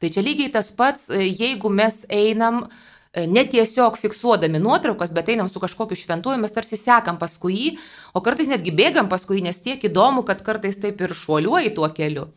Tai 0.02 0.10
čia 0.10 0.26
lygiai 0.26 0.50
tas 0.56 0.72
pats, 0.74 1.12
jeigu 1.14 1.70
mes 1.70 2.02
einam 2.10 2.64
uh, 2.66 2.74
E, 2.74 2.93
ne 3.16 3.44
tiesiog 3.46 3.98
fiksuodami 4.02 4.60
nuotraukas, 4.60 5.12
bet 5.14 5.30
einam 5.30 5.50
su 5.50 5.62
kažkokiu 5.62 5.98
šventuoju, 5.98 6.40
mes 6.42 6.54
tarsi 6.54 6.78
sekam 6.78 7.20
paskui 7.22 7.54
jį, 7.54 7.72
o 8.14 8.22
kartais 8.26 8.50
netgi 8.50 8.74
bėgam 8.74 9.10
paskui 9.10 9.38
jį, 9.38 9.44
nes 9.50 9.62
tiek 9.62 9.84
įdomu, 9.86 10.24
kad 10.26 10.42
kartais 10.46 10.80
taip 10.82 11.02
ir 11.02 11.14
šuoliuoji 11.18 11.76
tuo 11.78 11.90
keliu. 11.94 12.30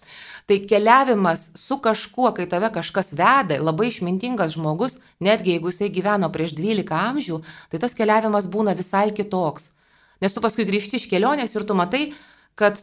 Tai 0.47 0.59
keliavimas 0.69 1.49
su 1.59 1.79
kažkuo, 1.83 2.29
kai 2.37 2.45
tave 2.47 2.69
kažkas 2.75 3.15
veda, 3.17 3.57
labai 3.59 3.89
išmintingas 3.89 4.55
žmogus, 4.55 4.99
netgi 5.19 5.57
jeigu 5.57 5.73
jisai 5.73 5.89
gyveno 5.91 6.29
prieš 6.33 6.55
12 6.61 6.93
amžių, 6.93 7.41
tai 7.73 7.81
tas 7.83 7.97
keliavimas 7.97 8.47
būna 8.53 8.77
visai 8.77 9.09
kitoks. 9.17 9.73
Nes 10.21 10.33
tu 10.33 10.45
paskui 10.45 10.69
grįžti 10.69 11.01
iš 11.01 11.09
kelionės 11.11 11.57
ir 11.57 11.65
tu 11.67 11.75
matai, 11.77 12.05
kad 12.55 12.79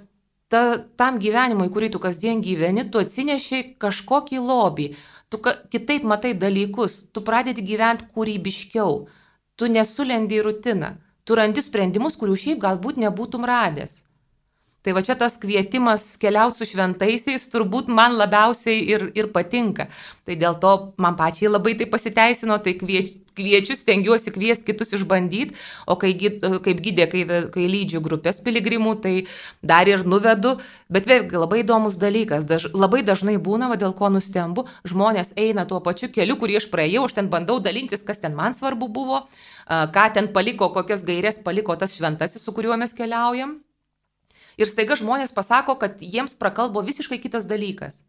ta, 0.54 0.82
tam 1.00 1.22
gyvenimui, 1.22 1.70
kurį 1.74 1.94
tu 1.94 2.02
kasdien 2.04 2.44
gyveni, 2.46 2.86
tu 2.92 3.02
atsineši 3.02 3.78
kažkokį 3.82 4.42
lobį, 4.44 4.92
tu 5.34 5.42
kitaip 5.74 6.06
matai 6.06 6.36
dalykus, 6.38 7.02
tu 7.14 7.26
pradedi 7.26 7.66
gyventi 7.66 8.06
kūrybiškiau, 8.14 8.98
tu 9.58 9.70
nesulendi 9.76 10.38
į 10.38 10.48
rutiną, 10.48 10.96
tu 11.26 11.38
randi 11.40 11.64
sprendimus, 11.66 12.18
kurių 12.20 12.38
šiaip 12.46 12.62
galbūt 12.62 13.02
nebūtum 13.02 13.48
radęs. 13.50 14.04
Tai 14.84 14.92
va 14.98 15.02
čia 15.02 15.16
tas 15.16 15.38
kvietimas 15.40 16.18
keliauti 16.20 16.60
su 16.60 16.68
šventaisiais 16.68 17.46
turbūt 17.48 17.88
man 17.88 18.18
labiausiai 18.20 18.82
ir, 18.84 19.06
ir 19.16 19.30
patinka. 19.32 19.88
Tai 20.28 20.36
dėl 20.36 20.58
to 20.60 20.74
man 21.00 21.16
pačiai 21.16 21.52
labai 21.54 21.78
tai 21.80 21.88
pasiteisino, 21.88 22.58
tai 22.60 22.76
kviečiu, 22.82 23.23
kviečiu 23.38 23.76
stengiuosi 23.78 24.34
kviesti 24.34 24.68
kitus 24.68 24.94
išbandyti, 24.98 25.58
o 25.90 25.98
kai, 26.00 26.14
kaip 26.18 26.84
gydė, 26.86 27.08
kai, 27.12 27.24
kai 27.54 27.66
lydžiu 27.70 28.02
grupės 28.06 28.40
piligrimų, 28.46 28.96
tai 29.04 29.14
dar 29.62 29.90
ir 29.90 30.06
nuvedu. 30.08 30.56
Bet 30.94 31.10
vėlgi 31.10 31.40
labai 31.40 31.64
įdomus 31.64 31.98
dalykas, 32.02 32.48
daž, 32.50 32.70
labai 32.74 33.02
dažnai 33.06 33.36
būna, 33.42 33.72
va, 33.72 33.80
dėl 33.82 33.96
ko 33.98 34.12
nustembu, 34.14 34.68
žmonės 34.88 35.34
eina 35.40 35.66
tuo 35.70 35.82
pačiu 35.84 36.12
keliu, 36.14 36.38
kurį 36.40 36.62
aš 36.62 36.70
praėjau, 36.74 37.08
aš 37.10 37.18
ten 37.18 37.30
bandau 37.34 37.60
dalintis, 37.64 38.06
kas 38.06 38.22
ten 38.22 38.38
man 38.38 38.54
svarbu 38.58 38.90
buvo, 38.94 39.24
ką 39.68 40.08
ten 40.14 40.30
paliko, 40.34 40.70
kokias 40.76 41.06
gairias 41.08 41.42
paliko 41.44 41.76
tas 41.80 41.96
šventasis, 41.98 42.44
su 42.44 42.54
kuriuo 42.54 42.78
mes 42.78 42.94
keliaujam. 42.94 43.60
Ir 44.60 44.70
staiga 44.70 44.94
žmonės 45.00 45.34
pasako, 45.34 45.76
kad 45.82 46.02
jiems 46.02 46.36
prakalbo 46.38 46.84
visiškai 46.86 47.18
kitas 47.22 47.48
dalykas. 47.50 48.04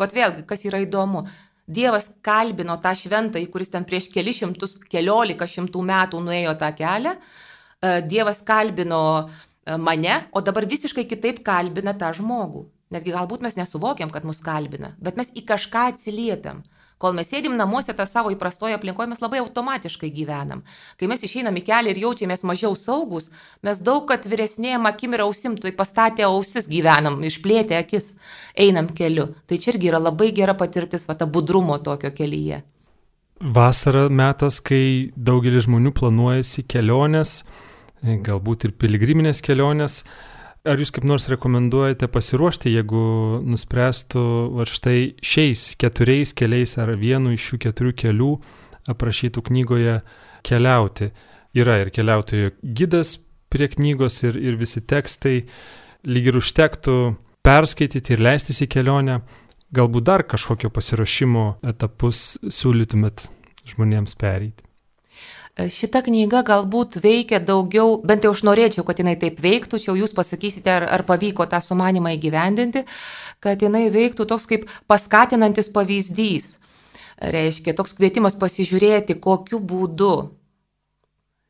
Vat 0.00 0.14
vėlgi, 0.14 0.42
kas 0.48 0.64
yra 0.66 0.80
įdomu. 0.82 1.28
Dievas 1.64 2.10
kalbino 2.20 2.76
tą 2.82 2.92
šventąjį, 2.98 3.48
kuris 3.52 3.72
ten 3.72 3.86
prieš 3.88 4.10
kelišimtus, 4.12 4.76
keliolika 4.92 5.46
šimtų 5.48 5.80
metų 5.88 6.20
nuėjo 6.26 6.52
tą 6.60 6.68
kelią. 6.76 7.14
E, 7.16 8.02
Dievas 8.04 8.42
kalbino 8.44 9.00
e, 9.24 9.78
mane, 9.80 10.18
o 10.36 10.42
dabar 10.44 10.66
visiškai 10.68 11.06
kitaip 11.08 11.40
kalbina 11.46 11.96
tą 11.96 12.12
žmogų. 12.18 12.66
Netgi 12.92 13.14
galbūt 13.16 13.40
mes 13.46 13.56
nesuvokiam, 13.56 14.12
kad 14.12 14.26
mus 14.28 14.42
kalbina, 14.44 14.92
bet 15.00 15.16
mes 15.16 15.32
į 15.32 15.46
kažką 15.48 15.88
atsiliepiam. 15.94 16.60
Kol 17.04 17.12
mes 17.12 17.28
sėdim 17.28 17.52
namuose 17.58 17.92
tą 17.92 18.06
savo 18.08 18.30
įprastoje 18.32 18.72
aplinkoje, 18.78 19.10
mes 19.10 19.20
labai 19.20 19.42
automatiškai 19.42 20.08
gyvenam. 20.14 20.62
Kai 20.96 21.04
mes 21.10 21.20
išeinam 21.26 21.58
į 21.60 21.62
kelią 21.66 21.92
ir 21.92 22.00
jaučiamės 22.00 22.46
mažiau 22.48 22.72
saugus, 22.80 23.26
mes 23.60 23.82
daug 23.84 24.08
atviresnėjam 24.14 24.88
akim 24.88 25.12
ir 25.12 25.26
ausim, 25.26 25.58
tai 25.60 25.74
pastatę 25.76 26.24
ausis 26.24 26.64
gyvenam, 26.72 27.18
išplėtę 27.28 27.76
akis, 27.76 28.14
einam 28.56 28.88
keliu. 28.88 29.34
Tai 29.44 29.60
čia 29.60 29.74
irgi 29.74 29.92
yra 29.92 30.00
labai 30.00 30.30
gera 30.32 30.56
patirtis, 30.56 31.04
va 31.04 31.18
ta 31.20 31.28
budrumo 31.28 31.76
tokio 31.76 32.08
kelyje. 32.08 32.62
Vasara 33.44 34.06
metas, 34.08 34.62
kai 34.64 35.12
daugelis 35.12 35.68
žmonių 35.68 35.92
planuojasi 35.92 36.64
keliones, 36.64 37.42
galbūt 38.00 38.64
ir 38.70 38.78
piligriminės 38.80 39.44
keliones. 39.44 40.06
Ar 40.64 40.80
jūs 40.80 40.94
kaip 40.96 41.04
nors 41.04 41.26
rekomenduojate 41.28 42.06
pasiruošti, 42.08 42.70
jeigu 42.72 43.00
nuspręstų 43.44 44.22
va 44.56 44.64
štai 44.64 45.10
šiais 45.20 45.74
keturiais 45.76 46.32
keliais 46.32 46.72
ar 46.80 46.94
vienu 46.96 47.34
iš 47.34 47.50
šių 47.50 47.58
keturių 47.66 47.92
kelių 48.00 48.30
aprašytų 48.88 49.44
knygoje 49.50 49.98
keliauti? 50.48 51.10
Yra 51.52 51.76
ir 51.82 51.92
keliautojo 51.92 52.54
gydas 52.64 53.18
prie 53.52 53.68
knygos 53.76 54.22
ir, 54.24 54.40
ir 54.40 54.56
visi 54.56 54.80
tekstai, 54.80 55.44
lyg 56.08 56.32
ir 56.32 56.40
užtektų 56.40 56.98
perskaityti 57.44 58.16
ir 58.16 58.24
leistis 58.24 58.64
į 58.64 58.72
kelionę. 58.72 59.20
Galbūt 59.76 60.08
dar 60.08 60.24
kažkokio 60.24 60.72
pasiruošimo 60.72 61.48
etapus 61.74 62.38
siūlytumėt 62.48 63.26
žmonėms 63.68 64.16
pereiti. 64.16 64.63
Šita 65.54 66.00
knyga 66.02 66.40
galbūt 66.42 66.96
veikia 66.98 67.38
daugiau, 67.38 68.00
bent 68.02 68.24
jau 68.26 68.32
aš 68.34 68.40
norėčiau, 68.42 68.82
kad 68.86 68.98
jinai 68.98 69.14
taip 69.14 69.38
veiktų, 69.38 69.78
čia 69.78 69.92
jūs 69.94 70.10
pasakysite, 70.16 70.72
ar, 70.72 70.86
ar 70.90 71.04
pavyko 71.06 71.46
tą 71.46 71.60
sumanimą 71.62 72.16
įgyvendinti, 72.16 72.82
kad 73.38 73.62
jinai 73.62 73.84
veiktų 73.94 74.26
toks 74.26 74.48
kaip 74.50 74.66
paskatinantis 74.90 75.70
pavyzdys. 75.70 76.56
Reiškia, 77.22 77.76
toks 77.78 77.94
kvietimas 77.94 78.34
pasižiūrėti, 78.34 79.14
kokiu 79.22 79.62
būdu 79.62 80.14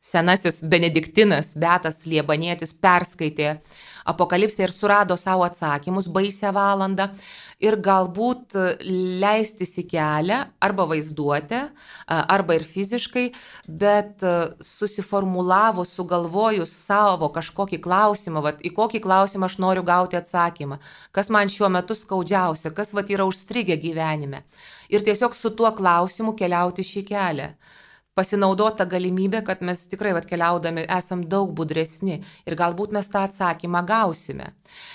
senasis 0.05 0.61
benediktinas 0.69 1.55
Betas 1.57 2.03
Liebanietis 2.05 2.75
perskaitė 2.77 3.55
apokalipsę 4.05 4.67
ir 4.67 4.73
surado 4.73 5.17
savo 5.17 5.47
atsakymus 5.47 6.05
baisę 6.13 6.51
valandą 6.53 7.09
ir 7.65 7.77
galbūt 7.83 8.55
leistis 9.21 9.75
į 9.81 9.85
kelią 9.91 10.39
arba 10.63 10.85
vaizduotę, 10.89 11.61
arba 12.07 12.57
ir 12.57 12.65
fiziškai, 12.69 13.25
bet 13.67 14.23
susiformulavus, 14.63 15.93
sugalvojus 15.97 16.73
savo 16.85 17.31
kažkokį 17.35 17.81
klausimą, 17.83 18.43
vat, 18.45 18.61
į 18.65 18.73
kokį 18.75 19.01
klausimą 19.05 19.49
aš 19.49 19.59
noriu 19.63 19.85
gauti 19.87 20.19
atsakymą, 20.19 20.79
kas 21.15 21.31
man 21.33 21.51
šiuo 21.51 21.71
metu 21.73 21.97
skaudžiausia, 21.97 22.73
kas 22.75 22.93
vat, 22.95 23.09
yra 23.13 23.27
užstrigę 23.29 23.77
gyvenime. 23.81 24.45
Ir 24.93 25.05
tiesiog 25.05 25.33
su 25.35 25.49
tuo 25.57 25.71
klausimu 25.73 26.35
keliauti 26.37 26.85
šį 26.85 27.07
kelią 27.09 27.49
pasinaudota 28.15 28.85
galimybė, 28.87 29.41
kad 29.45 29.61
mes 29.65 29.83
tikrai 29.91 30.13
atkeliaudami 30.15 30.85
esam 30.97 31.25
daug 31.31 31.51
budresni 31.55 32.21
ir 32.47 32.55
galbūt 32.57 32.95
mes 32.95 33.09
tą 33.11 33.25
atsakymą 33.27 33.83
gausime. 33.87 34.53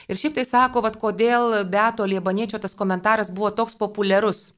Ir 0.08 0.20
šiaip 0.20 0.38
tai 0.38 0.46
sako, 0.48 0.82
vad 0.86 0.96
kodėl 1.00 1.60
Beto 1.68 2.08
Liebaniečio 2.08 2.58
tas 2.62 2.74
komentaras 2.74 3.30
buvo 3.30 3.52
toks 3.52 3.76
populiarus. 3.78 4.50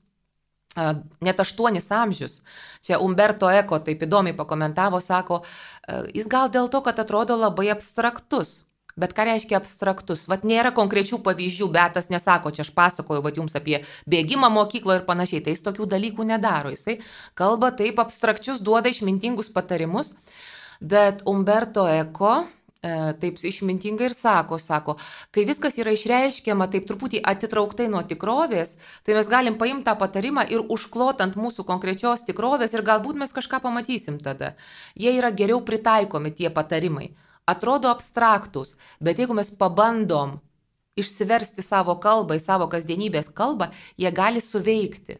Net 1.20 1.40
aštuonis 1.42 1.90
amžius. 1.92 2.38
Čia 2.80 3.02
Umberto 3.04 3.50
Eko 3.52 3.82
taip 3.84 4.06
įdomiai 4.06 4.36
pakomentavo, 4.36 5.02
sako, 5.04 5.42
jis 6.14 6.30
gal 6.32 6.48
dėl 6.48 6.70
to, 6.72 6.80
kad 6.86 7.02
atrodo 7.02 7.36
labai 7.36 7.68
abstraktus. 7.74 8.62
Bet 8.96 9.14
ką 9.16 9.24
reiškia 9.24 9.56
abstraktus? 9.56 10.26
Vat 10.28 10.42
nėra 10.44 10.72
konkrečių 10.76 11.22
pavyzdžių, 11.24 11.68
bet 11.72 11.94
tas 11.96 12.10
nesako, 12.12 12.52
čia 12.52 12.66
aš 12.66 12.72
pasakoju 12.76 13.24
vat, 13.24 13.38
jums 13.40 13.56
apie 13.56 13.78
bėgimą 14.04 14.50
mokykloje 14.52 15.00
ir 15.00 15.06
panašiai, 15.06 15.40
tai 15.44 15.54
jis 15.56 15.64
tokių 15.64 15.88
dalykų 15.94 16.26
nedaro. 16.28 16.72
Jisai 16.74 16.98
kalba 17.38 17.72
taip 17.72 18.02
abstrakčius, 18.04 18.60
duoda 18.60 18.92
išmintingus 18.92 19.48
patarimus, 19.54 20.12
bet 20.84 21.24
Umberto 21.24 21.86
Eko 21.88 22.34
e, 22.44 22.92
taip 23.24 23.40
išmintingai 23.40 24.10
ir 24.10 24.18
sako, 24.18 24.60
sako, 24.60 24.98
kai 25.32 25.46
viskas 25.48 25.80
yra 25.80 25.96
išreiškiama 25.96 26.68
taip 26.68 26.84
truputį 26.92 27.24
atitrauktai 27.32 27.88
nuo 27.88 28.04
tikrovės, 28.04 28.76
tai 29.08 29.16
mes 29.16 29.32
galim 29.32 29.56
paimti 29.56 29.88
tą 29.88 29.96
patarimą 30.04 30.44
ir 30.52 30.68
užklotant 30.68 31.40
mūsų 31.40 31.64
konkrečios 31.64 32.28
tikrovės 32.28 32.76
ir 32.76 32.84
galbūt 32.84 33.24
mes 33.24 33.32
kažką 33.32 33.64
pamatysim 33.64 34.20
tada. 34.20 34.52
Jie 34.92 35.16
yra 35.16 35.32
geriau 35.32 35.64
pritaikomi 35.64 36.36
tie 36.36 36.52
patarimai 36.52 37.14
atrodo 37.48 37.90
abstraktus, 37.90 38.76
bet 39.00 39.18
jeigu 39.18 39.34
mes 39.34 39.50
pabandom 39.50 40.38
išsiversti 40.98 41.64
savo 41.64 41.96
kalbą 42.00 42.36
į 42.36 42.44
savo 42.44 42.68
kasdienybės 42.72 43.32
kalbą, 43.34 43.70
jie 43.96 44.10
gali 44.12 44.42
suveikti. 44.44 45.18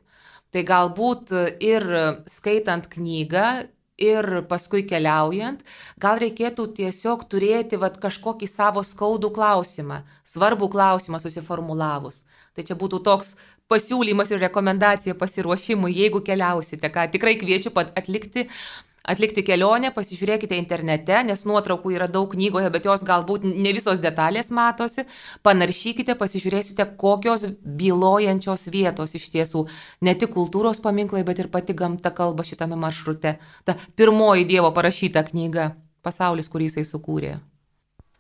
Tai 0.53 0.63
galbūt 0.69 1.33
ir 1.65 1.87
skaitant 2.29 2.85
knygą, 2.93 3.47
ir 4.03 4.43
paskui 4.51 4.83
keliaujant, 4.89 5.63
gal 6.01 6.21
reikėtų 6.23 6.67
tiesiog 6.79 7.27
turėti 7.31 7.79
vat, 7.81 7.99
kažkokį 8.03 8.49
savo 8.51 8.83
skaudų 8.87 9.33
klausimą, 9.37 10.03
svarbų 10.27 10.71
klausimą 10.73 11.21
susiformulavus. 11.23 12.23
Tai 12.57 12.67
čia 12.67 12.77
būtų 12.79 13.03
toks 13.07 13.37
pasiūlymas 13.71 14.33
ir 14.33 14.43
rekomendacija 14.43 15.17
pasiruošimui, 15.19 15.93
jeigu 15.95 16.23
keliausite, 16.25 16.91
ką 16.93 17.09
tikrai 17.13 17.37
kviečiu 17.41 17.73
pat 17.75 17.93
atlikti 17.99 18.49
atlikti 19.09 19.45
kelionę, 19.47 19.93
pasižiūrėkite 19.95 20.57
internete, 20.59 21.19
nes 21.27 21.45
nuotraukų 21.49 21.95
yra 21.97 22.09
daug 22.11 22.31
knygoje, 22.33 22.71
bet 22.75 22.89
jos 22.89 23.05
galbūt 23.07 23.47
ne 23.49 23.73
visos 23.75 24.03
detalės 24.03 24.51
matosi. 24.55 25.07
Panaršykite, 25.47 26.17
pasižiūrėsite, 26.21 26.87
kokios 27.01 27.47
bylojančios 27.63 28.69
vietos 28.75 29.17
iš 29.19 29.31
tiesų 29.35 29.65
ne 30.03 30.17
tik 30.19 30.35
kultūros 30.35 30.83
paminklai, 30.85 31.25
bet 31.29 31.43
ir 31.43 31.51
pati 31.53 31.75
gamta 31.75 32.15
kalba 32.15 32.47
šitame 32.47 32.77
maršrute. 32.77 33.39
Ta 33.65 33.79
pirmoji 33.97 34.47
Dievo 34.49 34.73
parašyta 34.75 35.25
knyga- 35.31 35.73
pasaulis, 36.07 36.49
kurį 36.49 36.71
jisai 36.71 36.85
sukūrė. 36.85 37.39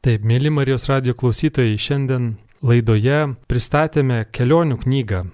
Taip, 0.03 0.22
mėly 0.22 0.51
Marijos 0.51 0.89
radio 0.89 1.14
klausytojai, 1.14 1.78
šiandien 1.78 2.35
laidoje 2.62 3.37
pristatėme 3.47 4.26
kelionių 4.33 4.83
knygą 4.83 5.26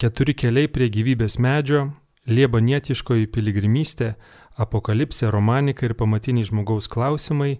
Keturi 0.00 0.32
keliai 0.32 0.68
prie 0.72 0.86
gyvybės 0.88 1.34
medžio, 1.44 1.90
Liebanietiškoji 2.30 3.26
piligrimystė 3.34 4.14
apokalipsė, 4.58 5.30
romanika 5.30 5.86
ir 5.86 5.94
pamatiniai 5.98 6.48
žmogaus 6.48 6.88
klausimai. 6.90 7.58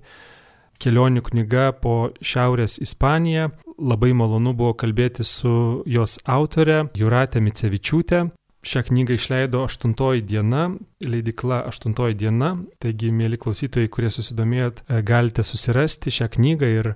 Kelionių 0.80 1.20
knyga 1.26 1.70
po 1.76 2.10
Šiaurės 2.24 2.78
Ispaniją. 2.80 3.50
Labai 3.78 4.14
malonu 4.16 4.54
buvo 4.56 4.72
kalbėti 4.80 5.26
su 5.28 5.82
jos 5.86 6.16
autore 6.24 6.86
Juratė 6.96 7.42
Micevičiūtė. 7.44 8.30
Šią 8.60 8.82
knygą 8.88 9.16
išleido 9.16 9.62
8 9.64 9.94
diena, 10.28 10.66
leidikla 11.00 11.62
8 11.68 11.94
diena, 12.12 12.50
taigi, 12.78 13.08
mėly 13.08 13.38
klausytojai, 13.40 13.88
kurie 13.88 14.10
susidomėjot, 14.12 14.82
e, 14.84 15.00
galite 15.00 15.42
susirasti 15.42 16.12
šią 16.12 16.28
knygą 16.34 16.68
ir 16.68 16.90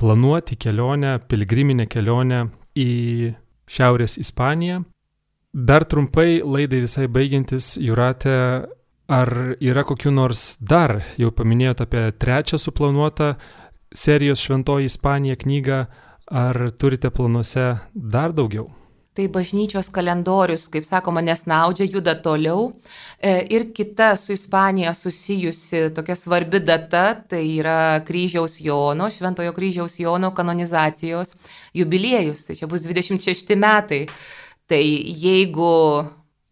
planuoti 0.00 0.56
kelionę, 0.56 1.18
piligriminę 1.28 1.86
kelionę 1.86 2.46
į 2.76 3.34
Šiaurės 3.68 4.16
Ispaniją. 4.20 4.82
Dar 5.52 5.84
trumpai 5.84 6.40
laidai 6.42 6.80
visai 6.82 7.06
baigiantis, 7.06 7.76
Juratė 7.78 8.64
Ar 9.06 9.56
yra 9.60 9.82
kokiu 9.84 10.08
nors 10.14 10.54
dar, 10.64 11.02
jau 11.20 11.28
paminėjote 11.28 11.84
apie 11.84 12.04
trečią 12.16 12.56
suplanuotą 12.56 13.34
serijos 13.92 14.40
Šventoji 14.40 14.88
Ispanija 14.88 15.36
knygą, 15.36 15.82
ar 16.32 16.70
turite 16.80 17.10
planuose 17.12 17.74
dar 17.92 18.32
daugiau? 18.32 18.70
Tai 19.14 19.28
bažnyčios 19.30 19.92
kalendorius, 19.94 20.64
kaip 20.72 20.88
sakoma, 20.88 21.20
nesnaudžia, 21.22 21.84
juda 21.86 22.16
toliau. 22.18 22.72
E, 23.20 23.36
ir 23.54 23.68
kita 23.76 24.16
su 24.18 24.32
Ispanija 24.34 24.94
susijusi 24.96 25.84
tokia 25.94 26.16
svarbi 26.18 26.58
data, 26.64 27.04
tai 27.14 27.44
yra 27.60 28.00
kryžiaus 28.08 28.56
Jono, 28.64 29.06
Šventojo 29.12 29.52
kryžiaus 29.54 30.00
Jono 30.00 30.32
kanonizacijos 30.34 31.36
jubiliejus. 31.76 32.48
Tai 32.48 32.56
čia 32.58 32.66
bus 32.66 32.88
26 32.88 33.54
metai. 33.54 34.06
Tai 34.66 34.82
jeigu 34.82 35.70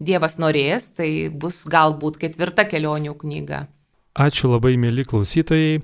Dievas 0.03 0.39
norės, 0.43 0.91
tai 0.99 1.29
bus 1.31 1.63
galbūt 1.71 2.19
ketvirta 2.23 2.67
kelionių 2.69 3.15
knyga. 3.21 3.67
Ačiū 4.19 4.51
labai, 4.53 4.75
mėly 4.81 5.07
klausytojai. 5.09 5.81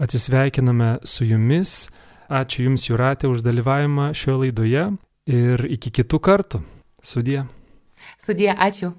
Atsisveikiname 0.00 0.96
su 1.04 1.28
jumis. 1.28 1.90
Ačiū 2.30 2.64
Jums, 2.68 2.86
Juratė, 2.88 3.28
už 3.28 3.44
dalyvavimą 3.44 4.10
šioje 4.16 4.38
laidoje 4.44 4.84
ir 5.30 5.64
iki 5.76 5.92
kitų 6.00 6.20
kartų. 6.24 6.62
Sudie. 7.02 7.44
Sudie, 8.22 8.50
ačiū. 8.54 8.94